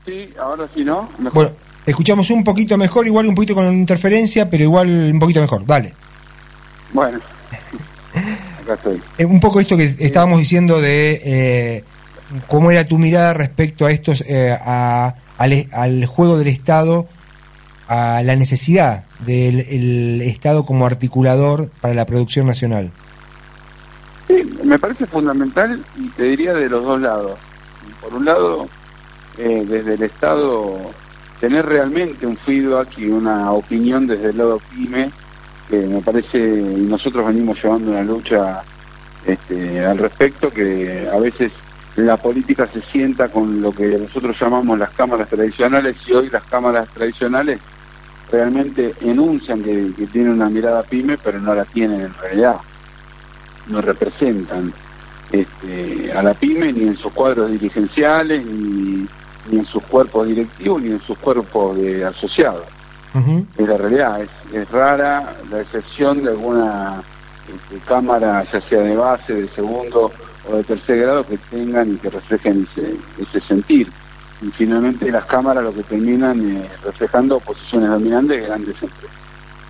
[0.03, 1.11] Sí, ahora sí, ¿no?
[1.19, 1.33] Mejor.
[1.33, 1.51] Bueno,
[1.85, 5.63] escuchamos un poquito mejor, igual un poquito con interferencia, pero igual un poquito mejor.
[5.63, 5.93] Dale.
[6.91, 7.19] Bueno.
[8.63, 9.01] Acá estoy.
[9.17, 11.83] Eh, un poco esto que estábamos diciendo de eh,
[12.47, 17.07] cómo era tu mirada respecto a estos eh, a- al, al juego del Estado,
[17.87, 22.91] a la necesidad del el Estado como articulador para la producción nacional.
[24.27, 27.39] Sí, me parece fundamental y te diría de los dos lados.
[28.01, 28.67] Por un lado,
[29.37, 30.91] eh, desde el Estado,
[31.41, 35.11] tener realmente un feedback y una opinión desde el lado PYME,
[35.69, 38.63] que me parece, y nosotros venimos llevando una lucha
[39.25, 41.53] este, al respecto, que a veces
[41.95, 46.43] la política se sienta con lo que nosotros llamamos las cámaras tradicionales y hoy las
[46.43, 47.59] cámaras tradicionales
[48.31, 52.57] realmente enuncian que, que tienen una mirada pyme, pero no la tienen en realidad.
[53.67, 54.73] No representan
[55.31, 59.07] este, a la pyme ni en sus cuadros dirigenciales, ni,
[59.51, 62.65] ni en sus cuerpos directivos, ni en sus cuerpos de asociados.
[63.57, 67.03] Es la realidad, es, es rara la excepción de alguna
[67.47, 70.11] este, cámara, ya sea de base, de segundo
[70.49, 73.89] o de tercer grado, que tengan y que reflejen ese, ese sentir.
[74.41, 79.17] Y finalmente las cámaras lo que terminan eh, reflejando posiciones dominantes de grandes empresas.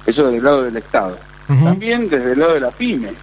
[0.05, 1.17] Eso del lado del Estado.
[1.47, 3.09] También desde el lado de la pyme.
[3.09, 3.13] Eh,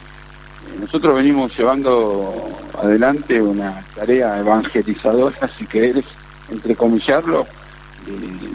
[0.80, 2.34] Nosotros venimos llevando
[2.80, 6.14] adelante una tarea evangelizadora, si querés
[6.50, 7.46] entrecomillarlo,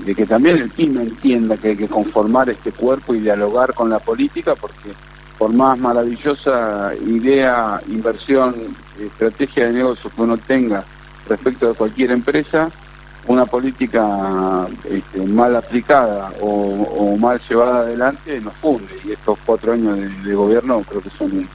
[0.06, 3.90] de, que también el pyme entienda que hay que conformar este cuerpo y dialogar con
[3.90, 4.94] la política, porque
[5.38, 10.84] por más maravillosa idea, inversión, estrategia de negocio que uno tenga
[11.28, 12.70] respecto de cualquier empresa,
[13.28, 18.94] una política este, mal aplicada o, mal llevada adelante nos funde.
[19.04, 21.50] Y estos cuatro años de, de gobierno creo que son un,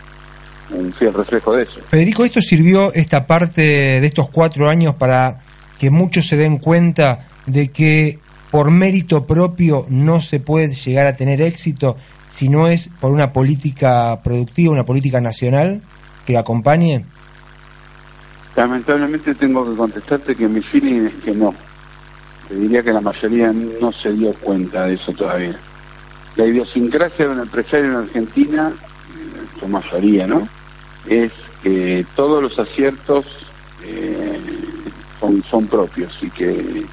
[0.72, 1.80] un fiel reflejo de eso.
[1.88, 3.62] Federico, ¿esto sirvió esta parte
[4.00, 5.40] de estos cuatro años para
[5.78, 8.18] que muchos se den cuenta de que
[8.50, 11.96] por mérito propio no se puede llegar a tener éxito
[12.28, 15.82] si no es por una política productiva, una política nacional
[16.26, 17.04] que acompañe?
[18.56, 21.54] Lamentablemente tengo que contestarte que mi feeling es que no.
[22.48, 25.56] Te diría que la mayoría no se dio cuenta de eso todavía.
[26.36, 30.48] La idiosincrasia de un empresario en Argentina, en su mayoría, ¿no?
[31.08, 33.46] Es que todos los aciertos
[33.84, 34.38] eh,
[35.20, 36.84] son, son propios y que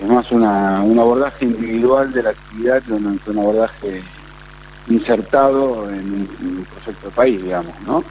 [0.00, 4.02] es más una, un abordaje individual de la actividad que un, que un abordaje
[4.88, 8.04] insertado en en un proyecto de país, digamos, ¿no?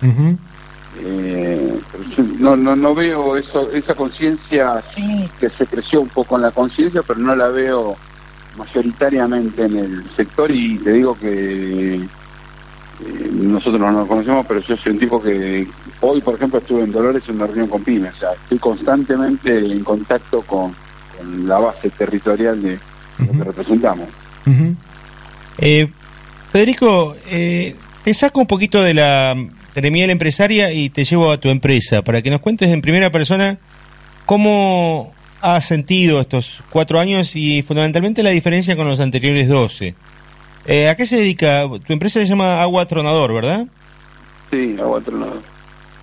[0.99, 6.09] Eh, pero yo no, no, no veo eso, esa conciencia, sí que se creció un
[6.09, 7.95] poco en la conciencia, pero no la veo
[8.57, 14.75] mayoritariamente en el sector y te digo que eh, nosotros no nos conocemos, pero yo
[14.75, 15.67] soy un tipo que
[16.01, 19.57] hoy, por ejemplo, estuve en Dolores en una reunión con pymes, o sea, estoy constantemente
[19.57, 20.75] en contacto con,
[21.21, 22.79] con la base territorial de
[23.19, 24.07] lo que representamos.
[25.57, 25.89] Eh,
[26.51, 29.35] Federico, eh, te saco un poquito de la
[29.75, 33.57] gremial empresaria y te llevo a tu empresa para que nos cuentes en primera persona
[34.25, 39.95] cómo has sentido estos cuatro años y fundamentalmente la diferencia con los anteriores 12.
[40.65, 41.65] Eh, ¿A qué se dedica?
[41.85, 43.65] Tu empresa se llama Agua Tronador, ¿verdad?
[44.51, 45.41] Sí, agua tronador.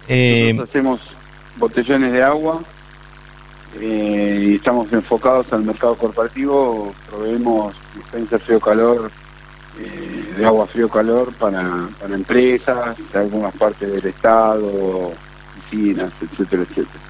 [0.08, 1.00] Eh, Nosotros hacemos
[1.58, 2.62] botellones de agua
[3.80, 6.94] eh, y estamos enfocados al mercado corporativo.
[7.08, 9.10] Proveemos dispensa frío-calor,
[9.80, 15.12] eh, de agua frío-calor para, para empresas, algunas partes del Estado,
[15.58, 17.04] oficinas, etcétera, etcétera.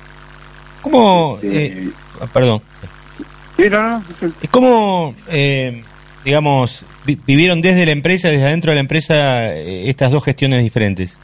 [0.83, 1.39] ¿Cómo?
[1.43, 2.63] Este, eh, ah, perdón.
[3.57, 4.27] sí, no, no, sí.
[4.51, 5.83] ¿Cómo, eh,
[6.25, 11.17] digamos, vi- vivieron desde la empresa, desde adentro de la empresa, estas dos gestiones diferentes?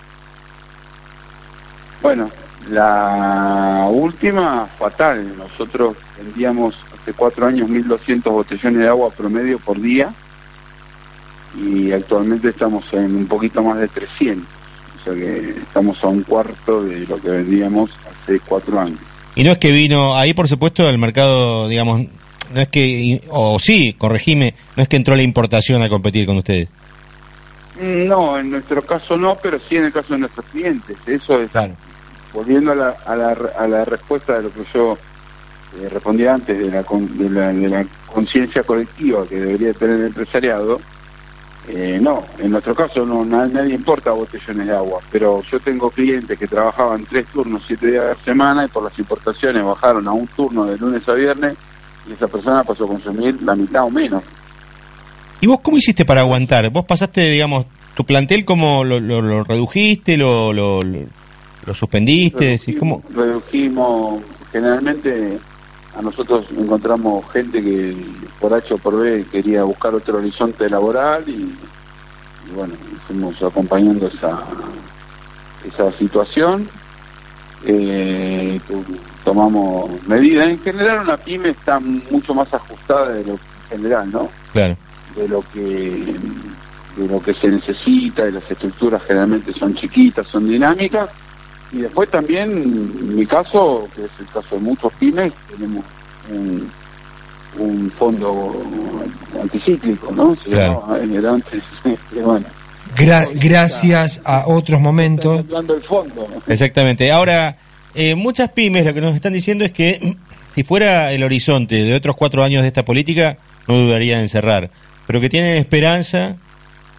[2.03, 2.30] Bueno,
[2.71, 5.37] la última, fatal.
[5.37, 10.12] Nosotros vendíamos hace cuatro años 1.200 botellones de agua promedio por día
[11.57, 14.47] y actualmente estamos en un poquito más de 300.
[15.01, 18.99] O sea que estamos a un cuarto de lo que vendíamos hace cuatro años.
[19.35, 22.07] Y no es que vino, ahí por supuesto el mercado, digamos,
[22.53, 26.39] no es que, o sí, corregime, no es que entró la importación a competir con
[26.39, 26.69] ustedes.
[27.81, 30.97] Mm, No, en nuestro caso no, pero sí en el caso de nuestros clientes.
[31.07, 31.75] Eso es, Claro.
[32.35, 34.99] Volviendo a la, a la, a la respuesta de lo que yo
[35.80, 36.82] eh, respondía antes de la,
[37.53, 40.80] de la, conciencia colectiva que debería tener el empresariado,
[41.68, 45.91] eh, no, en nuestro caso no na- nadie importa botellones de agua, pero yo tengo
[45.91, 50.07] clientes que trabajaban tres turnos, siete días a la semana y por las importaciones bajaron
[50.07, 51.57] a un turno de lunes a viernes
[52.09, 54.22] y esa persona pasó a consumir la mitad o menos.
[55.41, 56.70] ¿Y vos cómo hiciste para aguantar?
[56.70, 61.01] ¿Vos pasaste, digamos, tu plantel lo, lo redujiste, lo, lo, lo,
[61.67, 62.45] lo suspendiste?
[62.45, 63.03] Decís, ¿cómo?
[63.15, 65.39] redujimos, generalmente
[65.97, 67.95] a nosotros encontramos gente que
[68.41, 72.75] por H o por B quería buscar otro horizonte laboral y, y bueno,
[73.07, 74.43] fuimos acompañando esa,
[75.67, 76.69] esa situación.
[77.67, 78.61] Eh,
[79.25, 80.49] tomamos medidas.
[80.49, 83.39] En general una pyme está mucho más ajustada de lo
[83.69, 84.29] general, ¿no?
[84.53, 84.77] Claro.
[85.17, 86.17] de lo que
[86.97, 91.11] de lo que se necesita y las estructuras generalmente son chiquitas, son dinámicas
[91.75, 95.85] y después también en mi caso, que es el caso de muchos pymes, tenemos
[96.31, 96.70] un,
[97.59, 98.62] un fondo
[99.43, 100.35] anticíclico, ¿no?
[100.37, 100.85] Se Claro.
[102.12, 102.47] que bueno,
[102.97, 105.41] Gra- gracias a otros momentos.
[105.41, 106.29] hablando del fondo.
[106.47, 107.11] Exactamente.
[107.11, 107.59] Ahora,
[107.95, 110.14] eh, muchas pymes lo que nos están diciendo es que
[110.55, 114.70] si fuera el horizonte de otros cuatro años de esta política, no dudaría en cerrar,
[115.07, 116.37] pero que tienen esperanza,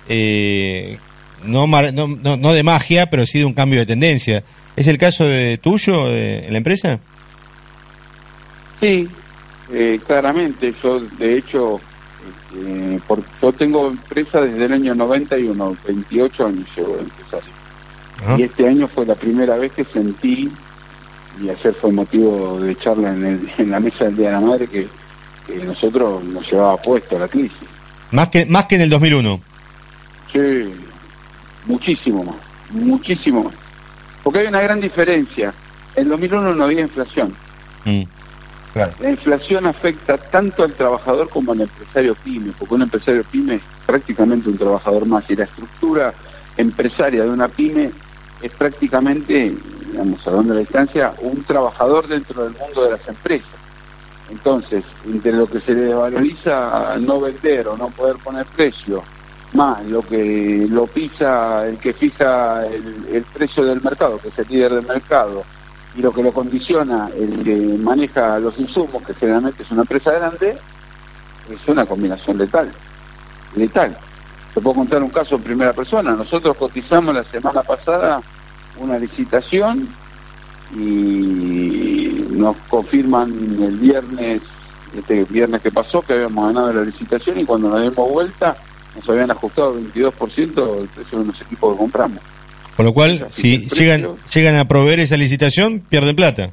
[0.09, 0.97] eh,
[1.43, 4.43] no, mar- no, no- no de magia, pero sí de un cambio de tendencia.
[4.76, 6.99] ¿Es el caso de tuyo, de la empresa?
[8.80, 9.07] Sí,
[9.71, 10.73] eh, claramente.
[10.84, 11.80] Yo, de hecho,
[12.57, 17.53] eh, por- yo tengo empresa desde el año 91, 28 años llevo de empresario.
[18.23, 18.36] Ajá.
[18.39, 20.51] Y este año fue la primera vez que sentí,
[21.41, 24.41] y ayer fue motivo de charla en, el- en la mesa del Día de la
[24.41, 24.88] Madre, que,
[25.47, 27.67] que nosotros nos llevaba puesto la crisis.
[28.11, 29.41] Más que, más que en el 2001.
[30.32, 30.39] Sí,
[31.65, 32.36] muchísimo más,
[32.71, 33.53] muchísimo más.
[34.26, 35.53] Porque hay una gran diferencia.
[35.95, 37.32] En 2001 no había inflación.
[37.86, 38.01] Mm.
[38.73, 43.61] La inflación afecta tanto al trabajador como al empresario pyme, porque un empresario pyme es
[43.86, 46.11] prácticamente un trabajador más y la estructura
[46.57, 47.91] empresaria de una pyme
[48.41, 49.55] es prácticamente,
[49.91, 53.53] digamos, a donde la distancia, un trabajador dentro del mundo de las empresas.
[54.32, 59.03] Entonces, entre lo que se le valoriza a no vender o no poder poner precio,
[59.56, 64.47] más lo que lo pisa el que fija el, precio del mercado, que es el
[64.47, 65.43] líder del mercado,
[65.95, 70.12] y lo que lo condiciona el que maneja los insumos, que generalmente es una empresa
[70.12, 70.58] grande,
[71.49, 72.70] es una combinación letal.
[73.56, 73.97] Letal.
[74.53, 76.14] Te puedo contar un caso en primera persona.
[76.16, 78.22] Nosotros cotizamos la semana pasada
[78.78, 79.88] una licitación
[80.74, 83.32] y nos confirman
[83.62, 84.41] el viernes,
[84.97, 88.58] este viernes que pasó, que habíamos ganado la licitación y cuando nos dimos vuelta
[88.95, 92.19] nos habían ajustado 22% el precio de unos equipos que compramos.
[92.75, 96.51] Con lo cual, si llegan, llegan a proveer esa licitación, pierden plata.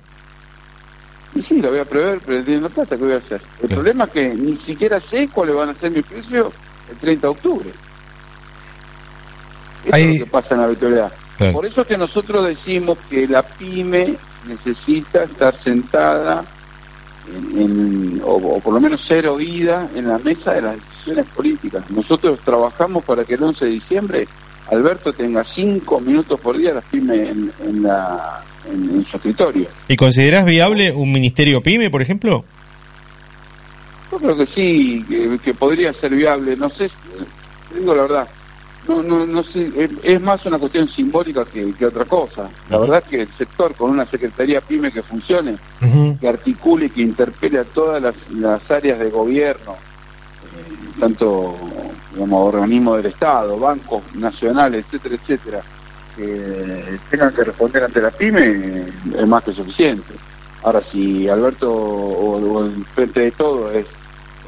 [1.34, 3.40] Y sí, lo voy a prever, pero tiene la plata, ¿qué voy a hacer?
[3.62, 6.53] El problema es que ni siquiera sé cuáles van a ser mis precios
[6.90, 7.70] el 30 de octubre.
[9.84, 11.12] Eso Ahí- es lo que pasa en la virtualidad.
[11.38, 11.53] Claro.
[11.55, 14.14] Por eso es que nosotros decimos que la pyme
[14.47, 16.45] necesita estar sentada
[17.34, 21.27] en, en- o, o por lo menos ser oída en la mesa de las decisiones
[21.35, 21.91] políticas.
[21.91, 24.29] Nosotros trabajamos para que el 11 de diciembre
[24.71, 28.41] Alberto tenga cinco minutos por día las pymes en, en la,
[28.71, 29.67] en- en su escritorio.
[29.89, 32.45] ¿Y considerás viable un ministerio pyme, por ejemplo?
[34.13, 36.57] Yo creo que sí, que, que podría ser viable.
[36.57, 36.89] No sé,
[37.73, 38.29] te digo la verdad,
[38.89, 42.49] no, no, no sé, es, es más una cuestión simbólica que, que otra cosa.
[42.71, 45.57] La verdad es que el sector con una secretaría pyme que funcione,
[46.21, 49.77] que articule y que interpele a todas las, las áreas de gobierno,
[51.03, 51.57] tanto
[52.13, 55.63] digamos, organismos del Estado, bancos nacionales, etcétera, etcétera,
[56.17, 58.85] que tengan que responder ante la pyme,
[59.19, 60.13] es más que suficiente.
[60.63, 63.89] Ahora, si Alberto o, o el frente de todo es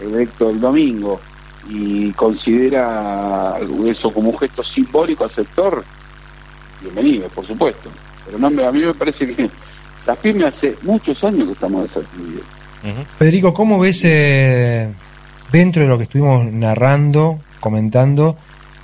[0.01, 1.21] electo el domingo
[1.69, 5.83] y considera eso como un gesto simbólico al sector,
[6.81, 7.91] bienvenido, por supuesto.
[8.25, 9.51] Pero no a mí me parece que
[10.07, 12.47] las pymes hace muchos años que estamos desatendidos.
[13.19, 14.93] Federico, ¿cómo ves eh,
[15.55, 18.37] dentro de lo que estuvimos narrando, comentando,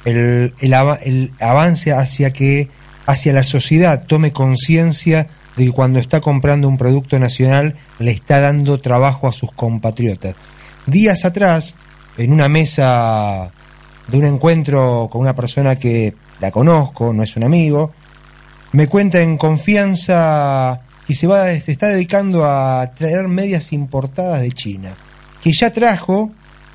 [0.05, 2.69] el, el, ava- el avance hacia que
[3.07, 8.39] hacia la sociedad tome conciencia de que cuando está comprando un producto nacional le está
[8.41, 10.37] dando trabajo a sus compatriotas?
[10.87, 11.75] Días atrás,
[12.17, 13.51] en una mesa
[14.07, 17.93] de un encuentro con una persona que la conozco, no es un amigo,
[18.73, 24.53] me cuenta en confianza que se va se está dedicando a traer medias importadas de
[24.53, 24.95] China,
[25.43, 26.31] que ya trajo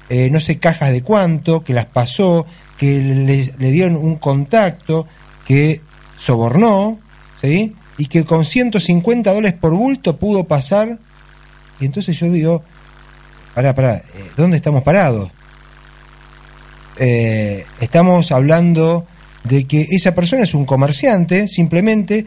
[0.09, 2.45] eh, no sé cajas de cuánto, que las pasó,
[2.77, 5.07] que le, le dieron un contacto,
[5.47, 5.81] que
[6.17, 6.99] sobornó,
[7.41, 7.75] ¿sí?
[7.97, 10.99] Y que con 150 dólares por bulto pudo pasar.
[11.79, 12.63] Y entonces yo digo,
[13.53, 14.03] pará, pará, eh,
[14.37, 15.31] ¿dónde estamos parados?
[16.97, 19.05] Eh, estamos hablando
[19.43, 22.25] de que esa persona es un comerciante, simplemente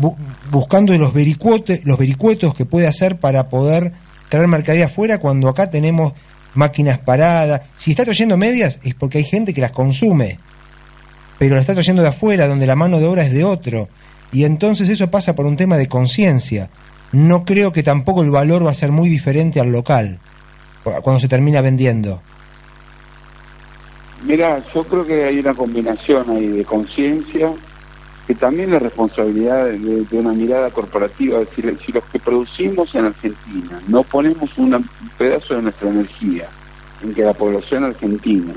[0.00, 0.16] bu-
[0.50, 3.92] buscando los los vericuetos que puede hacer para poder
[4.30, 6.12] traer mercadería afuera cuando acá tenemos
[6.54, 7.62] máquinas paradas.
[7.76, 10.38] Si está trayendo medias es porque hay gente que las consume,
[11.38, 13.88] pero la está trayendo de afuera donde la mano de obra es de otro.
[14.32, 16.70] Y entonces eso pasa por un tema de conciencia.
[17.12, 20.18] No creo que tampoco el valor va a ser muy diferente al local
[20.82, 22.20] cuando se termina vendiendo.
[24.24, 27.52] Mira, yo creo que hay una combinación ahí de conciencia,
[28.26, 32.94] que también la responsabilidad de, de una mirada corporativa, es decir, si los que producimos
[32.94, 36.54] en Argentina no ponemos una- un pedazo de nuestra energía
[37.00, 38.54] en que la población argentina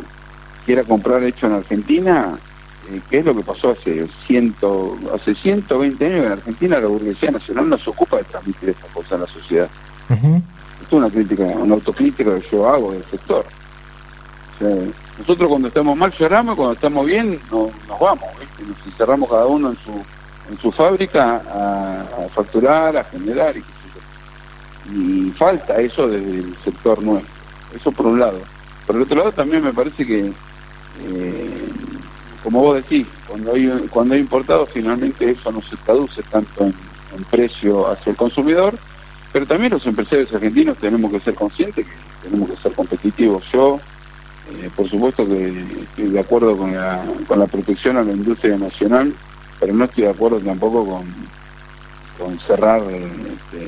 [0.63, 2.41] quiera comprar hecho en Argentina,
[2.81, 6.79] eh, ¿qué es lo que pasó hace, ciento, hace 120 años en Argentina?
[6.79, 9.71] La burguesía nacional no se ocupa de transmitir esta cosa a la sociedad.
[10.79, 13.53] Esto es una crítica, una autocrítica que yo hago del sector.
[14.51, 18.63] O sea, nosotros cuando estamos mal lloramos cuando estamos bien no- nos vamos, ¿viste?
[18.65, 20.07] nos encerramos cada uno en su,
[20.71, 24.01] fábrica a, facturar, a generar y qué sé yo.
[24.83, 27.47] Y falta eso desde el sector nuestro.
[27.69, 28.49] Eso por un lado.
[28.85, 30.37] Por el otro lado también me parece que,
[30.93, 31.73] eh,
[32.39, 36.97] como vos decís, cuando hay, cuando hay importado finalmente eso no se traduce tanto en,
[37.09, 38.81] en precio hacia el consumidor,
[39.31, 43.51] pero también los empresarios argentinos tenemos que ser conscientes que tenemos que ser competitivos.
[43.51, 43.83] Yo,
[44.53, 45.49] eh, por supuesto que
[45.81, 49.13] estoy de acuerdo con la, con la protección a la industria nacional,
[49.59, 51.05] pero no estoy de acuerdo tampoco con,
[52.17, 53.67] con cerrar, este,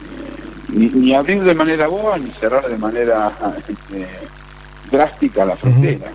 [0.70, 3.32] ni, ni abrir de manera boba, ni cerrar de manera
[3.68, 4.08] este,
[4.92, 6.12] drástica la frontera.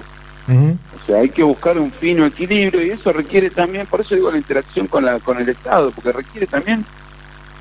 [0.46, 4.30] O sea, hay que buscar un fino equilibrio y eso requiere también, por eso digo
[4.30, 6.84] la interacción con, la, con el Estado, porque requiere también,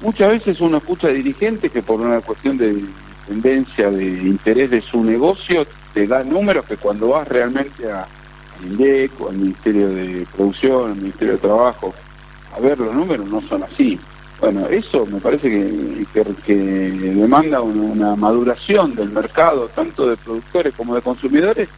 [0.01, 2.83] muchas veces uno escucha dirigentes que por una cuestión de
[3.27, 8.05] tendencia, de interés de su negocio, te da números que cuando vas realmente al
[8.63, 11.93] INDEC o al Ministerio de Producción, al Ministerio de Trabajo,
[12.55, 13.99] a ver los números no son así.
[14.39, 16.05] Bueno, eso me parece que,
[16.43, 21.69] que, demanda una, maduración del mercado, tanto de productores como de consumidores,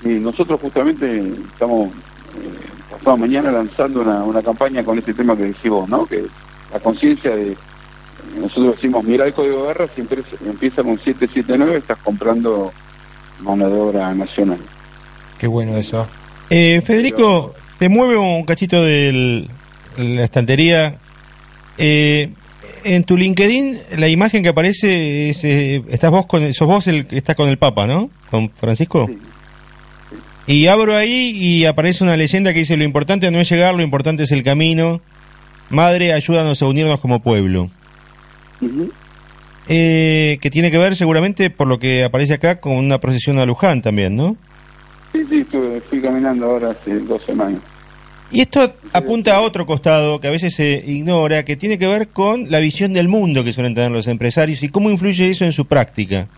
[0.00, 1.20] y nosotros justamente
[1.52, 1.92] estamos
[2.34, 6.06] eh, pasado mañana lanzando una, una campaña con este tema que decís vos, ¿no?
[6.06, 7.56] Que es la conciencia de,
[8.40, 12.76] nosotros decimos, mira el código de guerra, siempre se- empieza con 779, estás comprando
[13.40, 14.58] mano de obra nacional.
[15.38, 16.06] Qué bueno eso.
[16.50, 19.48] Eh, Federico, te mueve un cachito de
[19.96, 20.96] la estantería.
[21.76, 22.30] Eh,
[22.84, 27.06] en tu LinkedIn, la imagen que aparece es, eh, estás vos con, sos vos el
[27.06, 28.10] que está con el Papa, ¿no?
[28.30, 29.06] Con Francisco.
[29.06, 29.18] Sí.
[30.48, 33.82] Y abro ahí y aparece una leyenda que dice lo importante no es llegar, lo
[33.82, 35.02] importante es el camino.
[35.68, 37.70] Madre, ayúdanos a unirnos como pueblo.
[38.62, 38.90] Ujú.
[39.68, 43.44] Eh, que tiene que ver seguramente por lo que aparece acá con una procesión a
[43.44, 44.36] Luján también, ¿no?
[45.12, 47.60] Sí, sí, estuve, fui caminando ahora hace dos semanas.
[48.30, 52.08] Y esto apunta a otro costado que a veces se ignora, que tiene que ver
[52.08, 55.52] con la visión del mundo que suelen tener los empresarios y cómo influye eso en
[55.52, 56.28] su práctica.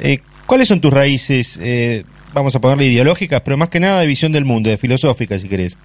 [0.00, 4.06] Eh, ¿Cuáles son tus raíces, eh, vamos a ponerle ideológicas, pero más que nada de
[4.06, 5.78] visión del mundo, de filosófica, si querés?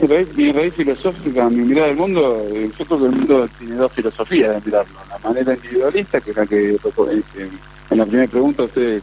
[0.00, 4.54] Mi raíz, filosófica, mi mirada del mundo, yo creo que el mundo tiene dos filosofías
[4.54, 4.94] de mirarlo.
[5.08, 7.50] La manera individualista, que es la que este,
[7.90, 9.02] en la primera pregunta ustedes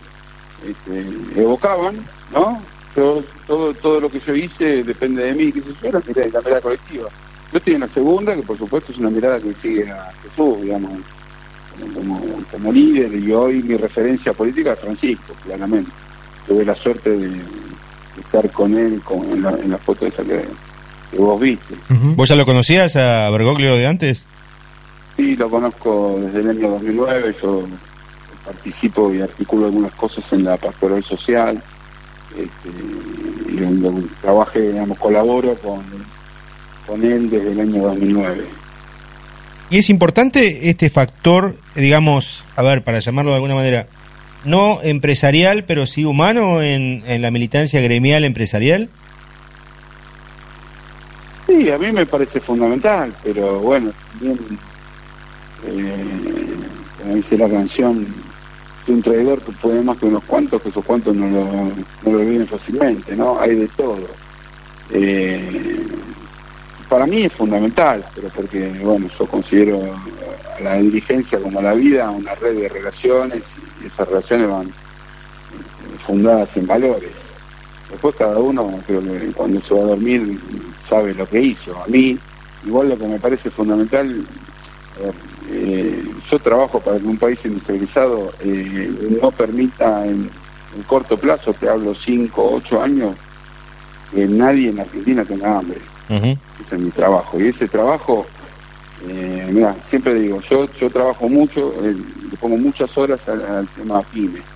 [0.68, 1.96] este, evocaban,
[2.32, 2.62] ¿no?
[2.96, 6.30] Yo, todo, todo lo que yo hice depende de mí, qué sé yo, la mirada,
[6.32, 7.10] la mirada colectiva.
[7.52, 10.62] Yo estoy en la segunda, que por supuesto es una mirada que sigue a Jesús,
[10.62, 10.91] digamos,
[11.96, 12.22] como,
[12.52, 15.89] como, líder, y hoy mi referencia política es Francisco, claramente.
[16.48, 20.46] Tuve la suerte de, de estar con él en, la, en la foto esa que,
[21.14, 21.76] que vos viste.
[21.89, 24.26] ¿Vos ya lo conocías a Bergoglio de antes?
[25.16, 27.68] Sí, lo conozco desde el año 2009, yo
[28.45, 31.61] participo y articulo algunas cosas en la pastoral social,
[32.36, 35.84] este, y donde trabajé, digamos, colaboro con,
[36.88, 38.45] con él desde el año 2009.
[39.70, 43.88] Y es importante este factor, digamos, a ver, para llamarlo de alguna manera,
[44.45, 48.89] no empresarial, pero sí humano en, en la militancia gremial empresarial.
[51.46, 54.39] Sí, a mí me parece fundamental, pero bueno, también,
[55.68, 56.70] eh,
[57.02, 58.08] como dice la canción,
[58.86, 62.20] de un traidor puede más que unos cuantos, que esos cuantos no lo, no lo
[62.20, 63.39] olviden fácilmente, ¿no?
[63.39, 64.08] Hay de todo.
[64.91, 65.86] Eh,
[66.89, 69.82] para mí es fundamental, pero porque, bueno, yo considero
[70.58, 73.44] a la dirigencia como a la vida una red de relaciones
[73.82, 74.72] y esas relaciones van eh,
[76.00, 77.12] fundadas en valores.
[77.89, 80.39] Después cada uno, creo que cuando se va a dormir,
[80.88, 81.76] sabe lo que hizo.
[81.82, 82.18] A mí,
[82.66, 84.26] igual lo que me parece fundamental,
[85.52, 90.30] eh, yo trabajo para que un país industrializado eh, no permita en,
[90.76, 93.16] en corto plazo, te hablo 5, 8 años,
[94.14, 95.80] que nadie en Argentina tenga hambre.
[96.66, 97.40] Ese es mi trabajo.
[97.40, 98.26] Y ese trabajo,
[99.08, 104.02] eh, mira, siempre digo, yo yo trabajo mucho, le pongo muchas horas al, al tema
[104.02, 104.53] PYME.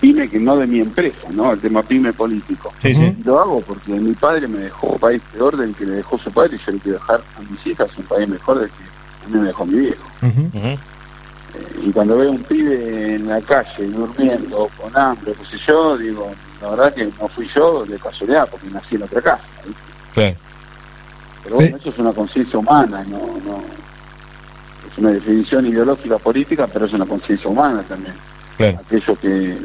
[0.00, 1.52] PYME que no de mi empresa, ¿no?
[1.52, 2.72] El tema PYME político.
[2.82, 3.14] Sí, sí.
[3.20, 6.16] Y lo hago porque mi padre me dejó un país peor del que le dejó
[6.18, 8.82] su padre y yo le quiero dejar a mis hijas un país mejor del que
[9.26, 10.04] a mí me dejó mi viejo.
[10.22, 15.98] Eh, y cuando veo un pibe en la calle durmiendo con hambre, qué sé yo,
[15.98, 16.30] digo,
[16.62, 19.48] la verdad que no fui yo de casualidad porque nací en otra casa.
[21.42, 21.76] Pero bueno, Sí.
[21.80, 23.62] eso es una conciencia humana, no, no
[24.90, 28.14] es una definición ideológica política, pero es una conciencia humana también.
[28.60, 28.78] Claro.
[28.84, 29.56] Aquello que,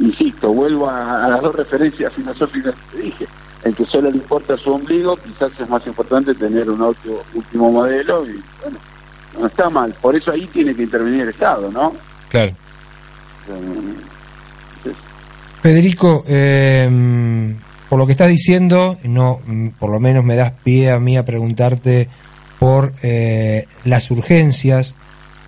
[0.00, 3.26] insisto, vuelvo a, a las dos referencias filosóficas que te dije.
[3.64, 7.72] El que solo le importa su ombligo, quizás es más importante tener un auto último
[7.72, 8.78] modelo y bueno,
[9.40, 9.92] no está mal.
[10.00, 11.92] Por eso ahí tiene que intervenir el Estado, ¿no?
[12.28, 12.52] Claro.
[13.48, 14.92] Eh,
[15.60, 17.56] Federico, eh,
[17.88, 19.40] por lo que estás diciendo, no,
[19.80, 22.08] por lo menos me das pie a mí a preguntarte
[22.60, 24.94] por eh, las urgencias.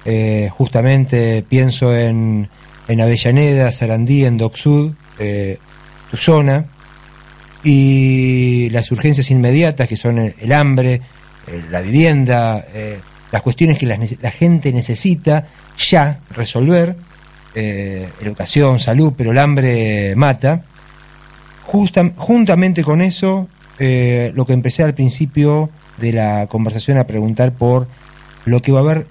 [0.05, 2.49] Eh, justamente pienso en,
[2.89, 5.59] en Avellaneda, Sarandí, en Docsud, eh,
[6.11, 6.66] tu zona,
[7.62, 11.03] y las urgencias inmediatas que son el, hambre,
[11.47, 12.99] eh, la vivienda, eh,
[13.30, 16.97] las cuestiones que la, gente necesita ya resolver,
[17.55, 20.62] educación, salud, pero el hambre mata.
[21.66, 25.68] Juntamente con eso, lo que empecé al principio
[25.99, 27.89] de la conversación a preguntar por
[28.45, 29.07] lo que va a haber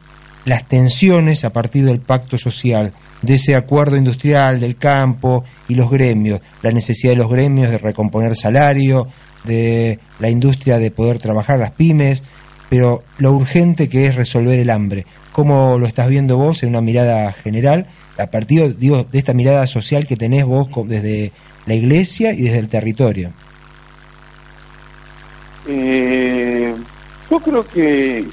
[0.45, 2.93] las tensiones a partir del pacto social,
[3.27, 7.77] de ese acuerdo industrial del campo y los gremios, la necesidad de los gremios de
[7.77, 9.05] recomponer salario,
[9.43, 12.23] de la industria de poder trabajar, las pymes,
[12.69, 15.05] pero lo urgente que es resolver el hambre.
[15.33, 19.67] ¿Cómo lo estás viendo vos en una mirada general, a partir digo, de esta mirada
[19.67, 21.33] social que tenés vos desde
[21.65, 23.33] la iglesia y desde el territorio?
[25.67, 26.73] Eh,
[27.29, 28.25] yo creo que,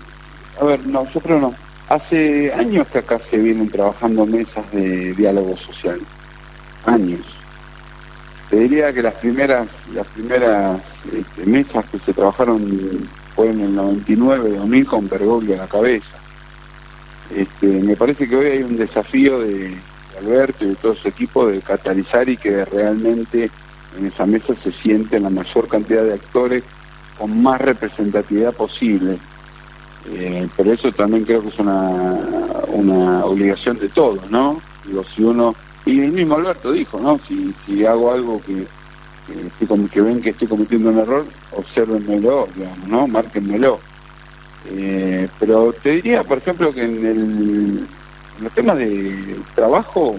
[0.60, 1.63] a ver, no, yo creo no.
[1.88, 6.00] Hace años que acá se vienen trabajando mesas de diálogo social.
[6.86, 7.20] Años.
[8.50, 10.80] Te diría que las primeras, las primeras
[11.12, 16.16] este, mesas que se trabajaron fueron en el 99, 2000 con Bergoglio a la cabeza.
[17.34, 21.08] Este, me parece que hoy hay un desafío de, de Alberto y de todo su
[21.08, 23.50] equipo de catalizar y que realmente
[23.98, 26.64] en esa mesa se siente la mayor cantidad de actores
[27.18, 29.18] con más representatividad posible.
[30.06, 32.18] Eh, pero eso también creo que es una,
[32.68, 34.60] una obligación de todos, ¿no?
[34.84, 35.54] Digo, si uno,
[35.86, 37.18] y el mismo Alberto dijo, ¿no?
[37.18, 38.66] Si, si hago algo que,
[39.26, 43.06] que, estoy que ven que estoy cometiendo un error, observenmelo, digamos, ¿no?
[43.06, 43.80] Márquenmelo.
[44.66, 47.86] Eh, pero te diría, por ejemplo, que en, el,
[48.38, 50.16] en los temas de trabajo,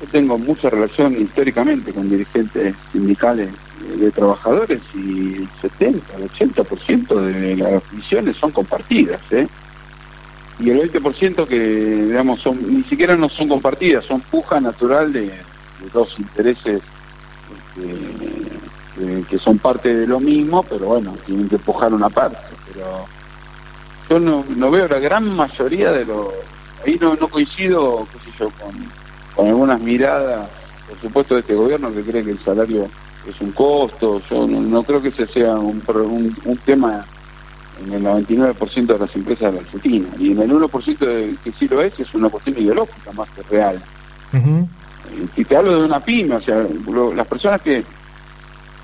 [0.00, 3.50] yo tengo mucha relación históricamente con dirigentes sindicales
[3.98, 9.48] de trabajadores y el 70, el 80% de las visiones son compartidas, ¿eh?
[10.60, 11.58] Y el 20% que,
[12.06, 15.32] digamos, son, ni siquiera no son compartidas, son puja natural de,
[15.92, 16.82] dos intereses
[17.76, 22.38] este, que son parte de lo mismo, pero bueno, tienen que pujar una parte.
[22.72, 23.06] Pero
[24.10, 26.28] yo no, no veo la gran mayoría de los...
[26.84, 28.74] Ahí no, no coincido, qué sé yo, con,
[29.36, 30.48] con algunas miradas,
[30.88, 32.88] por supuesto, de este gobierno que cree que el salario
[33.30, 34.20] es un costo.
[34.20, 37.08] Yo no, no creo que ese sea un, pro- un, un tema
[37.72, 40.14] en el 99% de las empresas de la Argentina.
[40.18, 43.42] Y en el 1% de, que sí lo es, es una cuestión ideológica más que
[43.44, 43.86] real.
[45.02, 47.86] Eh, Y te hablo de una pyme, o sea, lo- las personas que,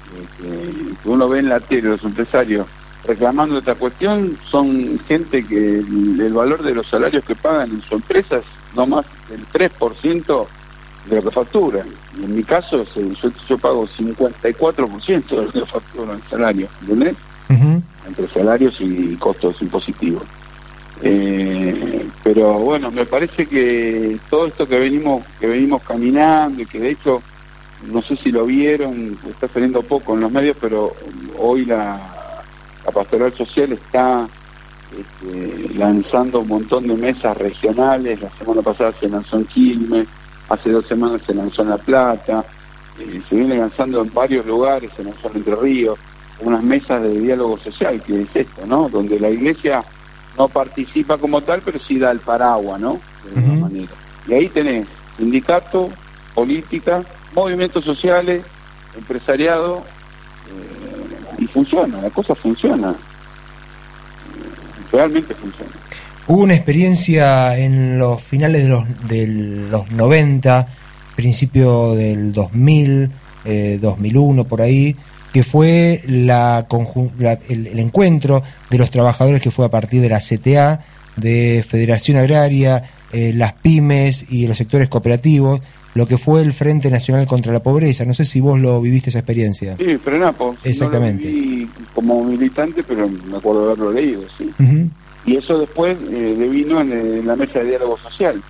[0.04, 2.68] que, que uno ve en la tele, los empresarios,
[3.02, 7.80] reclamando esta cuestión, son gente que el, el valor de los salarios que pagan en
[7.80, 10.54] su empresa es no más del 3%
[11.04, 12.00] de lo que facturan.
[12.12, 17.28] En mi caso, el- yo, yo pago 54% de lo que facturo en salario, ¿entendés?
[18.04, 20.30] Entre salarios y costos impositivos.
[20.96, 26.80] Eh, pero bueno, me parece que todo esto que venimos que venimos caminando y que
[26.80, 27.26] de hecho
[27.78, 30.96] no sé si lo vieron, está saliendo poco en los medios, pero
[31.34, 32.46] hoy la,
[32.82, 34.30] la pastoral social está
[34.90, 38.20] este, lanzando un montón de mesas regionales.
[38.20, 40.08] La semana pasada se lanzó en Quilmes,
[40.48, 42.44] hace dos semanas se lanzó en La Plata,
[42.98, 45.98] eh, se viene lanzando en varios lugares, se lanzó en Entre Ríos,
[46.40, 48.88] unas mesas de diálogo social, que es esto, ¿no?
[48.88, 49.84] Donde la iglesia
[50.36, 53.00] no participa como tal, pero sí da el paraguas, ¿no?
[53.24, 53.92] De alguna manera.
[54.26, 54.86] Y ahí tenés
[55.16, 55.90] sindicato,
[56.34, 58.44] política, movimientos sociales,
[58.96, 62.94] empresariado, eh, y funciona, la cosa funciona.
[64.92, 65.72] Realmente funciona.
[66.26, 70.66] Hubo una experiencia en los finales de los, de los 90,
[71.16, 73.10] principio del 2000,
[73.44, 74.96] eh, 2001, por ahí,
[75.32, 76.66] que fue la,
[77.18, 80.80] la- el, el encuentro de los trabajadores que fue a partir de la CTA,
[81.16, 85.60] de Federación Agraria, eh, las pymes y los sectores cooperativos,
[85.94, 88.04] lo que fue el Frente Nacional contra la Pobreza.
[88.04, 89.76] No sé si vos lo viviste esa experiencia.
[89.76, 90.56] Sí, Frenapo.
[90.64, 91.26] Exactamente.
[91.28, 94.50] No lo viví como militante, pero me acuerdo de haberlo leído, sí.
[94.58, 94.88] Ujú,
[95.24, 98.44] Y eso después eh, devino en, en la mesa de diálogo social.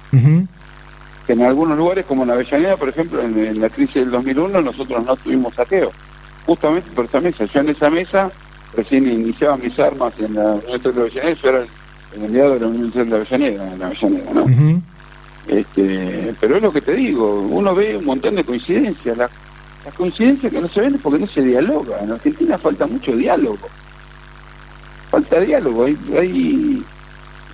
[1.24, 4.60] que en algunos lugares, como en Avellaneda, por ejemplo, en, en la crisis del 2001,
[4.62, 5.96] nosotros no tuvimos saqueo,
[6.42, 7.44] justamente por esa mesa.
[7.46, 8.34] Yo en esa mesa
[8.72, 11.78] recién iniciaba mis armas en la Universidad de Avellaneda, yo era el,
[12.10, 14.54] el enviado de la Universidad de Avellaneda, en Avellaneda, ¿no?
[15.44, 19.16] Este, pero es lo que te digo, uno ve un montón de coincidencias.
[19.16, 19.32] La-
[19.84, 22.00] Las coincidencias que no se ven es porque no se dialoga.
[22.02, 23.74] En Argentina falta mucho diálogo.
[25.14, 25.84] Falta diálogo.
[25.84, 26.82] Hay, hay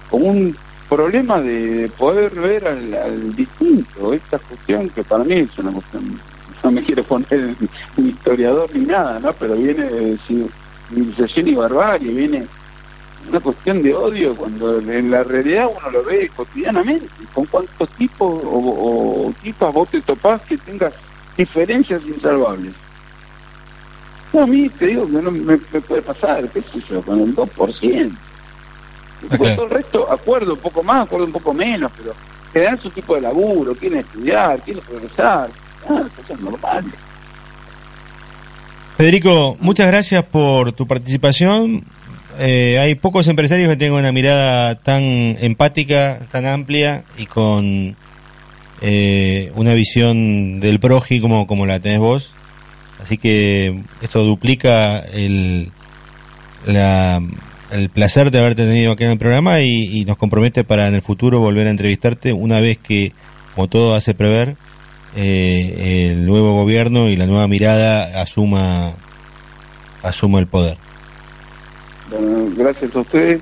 [0.09, 0.57] como un
[0.89, 4.15] problema de poder ver al, distinto.
[4.15, 6.19] Esta cuestión que para mí es una cuestión
[6.65, 7.55] no me quiero poner
[7.99, 9.35] ni historiador ni nada, ¿no?
[9.35, 12.47] Pero viene de civilización y barbarie, viene
[13.29, 17.09] una cuestión de odio cuando en la realidad uno lo ve cotidianamente.
[17.35, 20.95] ¿Con cuántos tipos o, o tipas vos te topás que tengas
[21.37, 22.73] diferencias insalvables?
[24.33, 27.21] No, a mí te digo que no me, me puede pasar, qué sé yo, con
[27.21, 28.11] el 2%.
[29.29, 32.15] Con todo el resto, acuerdo un poco más, acuerdo un poco menos, pero
[32.53, 35.51] generar su tipo de laburo, quieren estudiar, quieren progresar,
[35.89, 36.95] ah, cosas normales.
[38.97, 41.85] Federico, muchas gracias por tu participación.
[42.39, 47.97] Eh, hay pocos empresarios que tengan una mirada tan empática, tan amplia y con
[48.81, 52.33] eh, una visión del proji como, como la tenés vos.
[53.03, 55.71] Así que esto duplica el,
[56.67, 60.95] el placer de haberte tenido aquí en el programa y, y nos compromete para en
[60.95, 63.13] el futuro volver a entrevistarte una vez que,
[63.55, 64.57] como todo hace prever,
[65.17, 68.93] eh, el nuevo gobierno y la nueva mirada asuma,
[70.03, 70.77] asuma el poder.
[72.11, 73.41] Bueno, gracias a ustedes.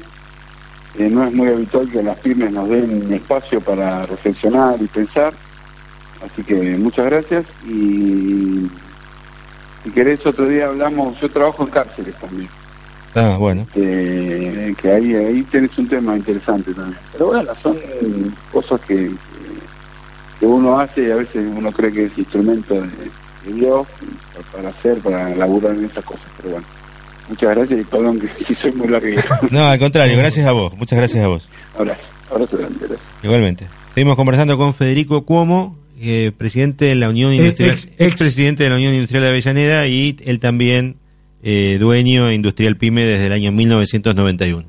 [0.98, 5.32] Eh, no es muy habitual que las pymes nos den espacio para reflexionar y pensar.
[6.24, 8.66] Así que muchas gracias y
[9.84, 12.48] si querés otro día hablamos, yo trabajo en cárceles también.
[13.14, 13.66] Ah, bueno.
[13.72, 16.98] que, que ahí, ahí tenés un tema interesante también.
[17.12, 17.76] Pero bueno, son
[18.52, 19.10] cosas que,
[20.38, 22.80] que uno hace y a veces uno cree que es instrumento de,
[23.46, 23.86] de Dios
[24.52, 26.26] para hacer, para laburar en esas cosas.
[26.36, 26.66] Pero bueno,
[27.28, 29.22] muchas gracias y perdón que si soy muy larguero.
[29.50, 31.48] No, al contrario, gracias a vos, muchas gracias a vos.
[31.78, 33.08] abrazo, abrazo grande, gracias.
[33.22, 33.66] Igualmente.
[33.94, 38.64] Seguimos conversando con Federico Cuomo, eh, presidente de la Unión Eh, Industrial, ex- ex, presidente
[38.64, 40.96] de la Unión Industrial de Avellaneda y él también
[41.42, 44.66] eh, dueño de Industrial Pyme desde el año 1991.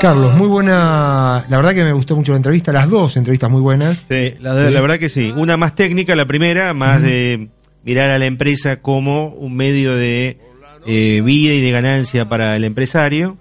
[0.00, 1.44] Carlos, muy buena.
[1.48, 4.04] La verdad que me gustó mucho la entrevista, las dos entrevistas muy buenas.
[4.08, 5.32] Sí, la, la verdad que sí.
[5.36, 7.50] Una más técnica, la primera, más de
[7.84, 10.38] mirar a la empresa como un medio de
[10.86, 13.38] eh, vida y de ganancia para el empresario,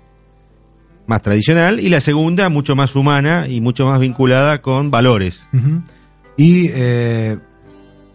[1.07, 5.47] más tradicional, y la segunda, mucho más humana y mucho más vinculada con valores.
[5.53, 5.81] Ujú.
[6.39, 7.37] Y eh,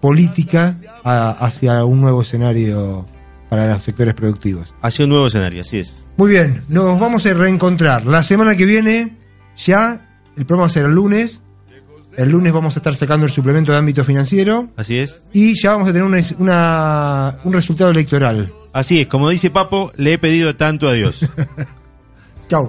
[0.01, 3.05] política a- hacia un nuevo escenario
[3.49, 4.75] para los sectores productivos.
[4.83, 6.03] Hacia un nuevo escenario, así es.
[6.17, 8.07] Muy bien, nos vamos a reencontrar.
[8.07, 9.17] La semana que viene,
[9.57, 11.43] ya, el programa va a ser el lunes.
[12.17, 14.69] El lunes vamos a estar sacando el suplemento de ámbito financiero.
[14.77, 15.21] Así es.
[15.33, 18.51] Y ya vamos a tener una, una- un resultado electoral.
[18.73, 21.21] Así es, como dice Papo, le he pedido tanto a Dios.
[22.49, 22.69] Chau.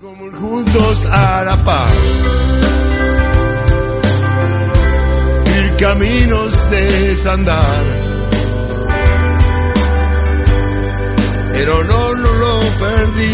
[0.00, 1.92] como juntos a la paz.
[5.80, 7.84] Caminos de desandar.
[11.54, 13.32] Pero no, no lo perdí.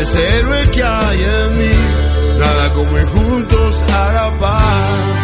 [0.00, 1.76] Ese héroe que hay en mí.
[2.38, 5.23] Nada como ir juntos a la paz.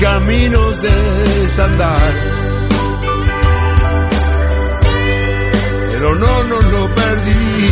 [0.00, 2.12] Caminos de desandar.
[5.92, 7.70] Pero no, no lo perdí,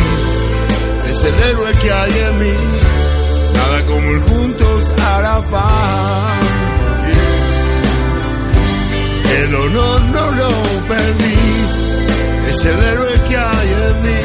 [1.11, 2.57] es el héroe que hay en mí,
[3.53, 6.45] nada como ir juntos a paz.
[9.41, 10.49] El honor no lo
[10.87, 11.37] perdí,
[12.51, 14.21] es el héroe que hay en mí,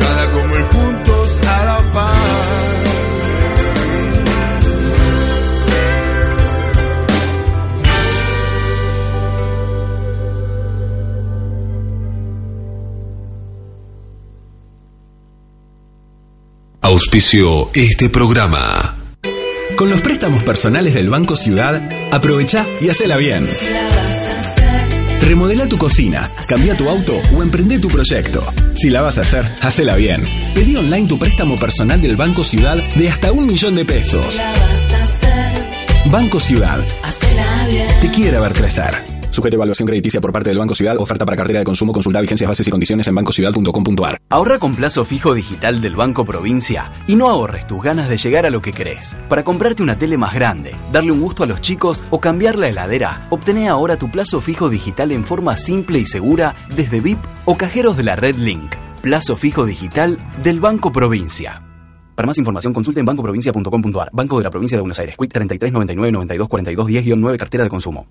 [0.00, 0.87] nada como ir juntos
[16.88, 18.96] Auspicio este programa.
[19.76, 23.46] Con los préstamos personales del Banco Ciudad, aprovecha y hacela bien.
[25.20, 28.42] Remodela tu cocina, cambia tu auto o emprende tu proyecto.
[28.74, 30.22] Si la vas a hacer, hacela bien.
[30.54, 34.40] Pedí online tu préstamo personal del Banco Ciudad de hasta un millón de pesos.
[36.06, 36.82] Banco Ciudad.
[38.00, 39.17] Te quiere ver crecer.
[39.38, 40.96] Sujeto a evaluación crediticia por parte del Banco Ciudad.
[40.96, 41.92] Oferta para cartera de consumo.
[41.92, 44.20] Consulta vigencias, bases y condiciones en bancociudad.com.ar.
[44.30, 48.46] Ahorra con plazo fijo digital del Banco Provincia y no ahorres tus ganas de llegar
[48.46, 49.16] a lo que querés.
[49.28, 52.68] Para comprarte una tele más grande, darle un gusto a los chicos o cambiar la
[52.68, 57.56] heladera, obtené ahora tu plazo fijo digital en forma simple y segura desde VIP o
[57.56, 58.74] cajeros de la red Link.
[59.02, 61.62] Plazo fijo digital del Banco Provincia.
[62.16, 64.10] Para más información consulte en bancoprovincia.com.ar.
[64.12, 65.14] Banco de la Provincia de Buenos Aires.
[65.16, 68.08] Quick 33 99 92 42 10-9 Cartera de Consumo.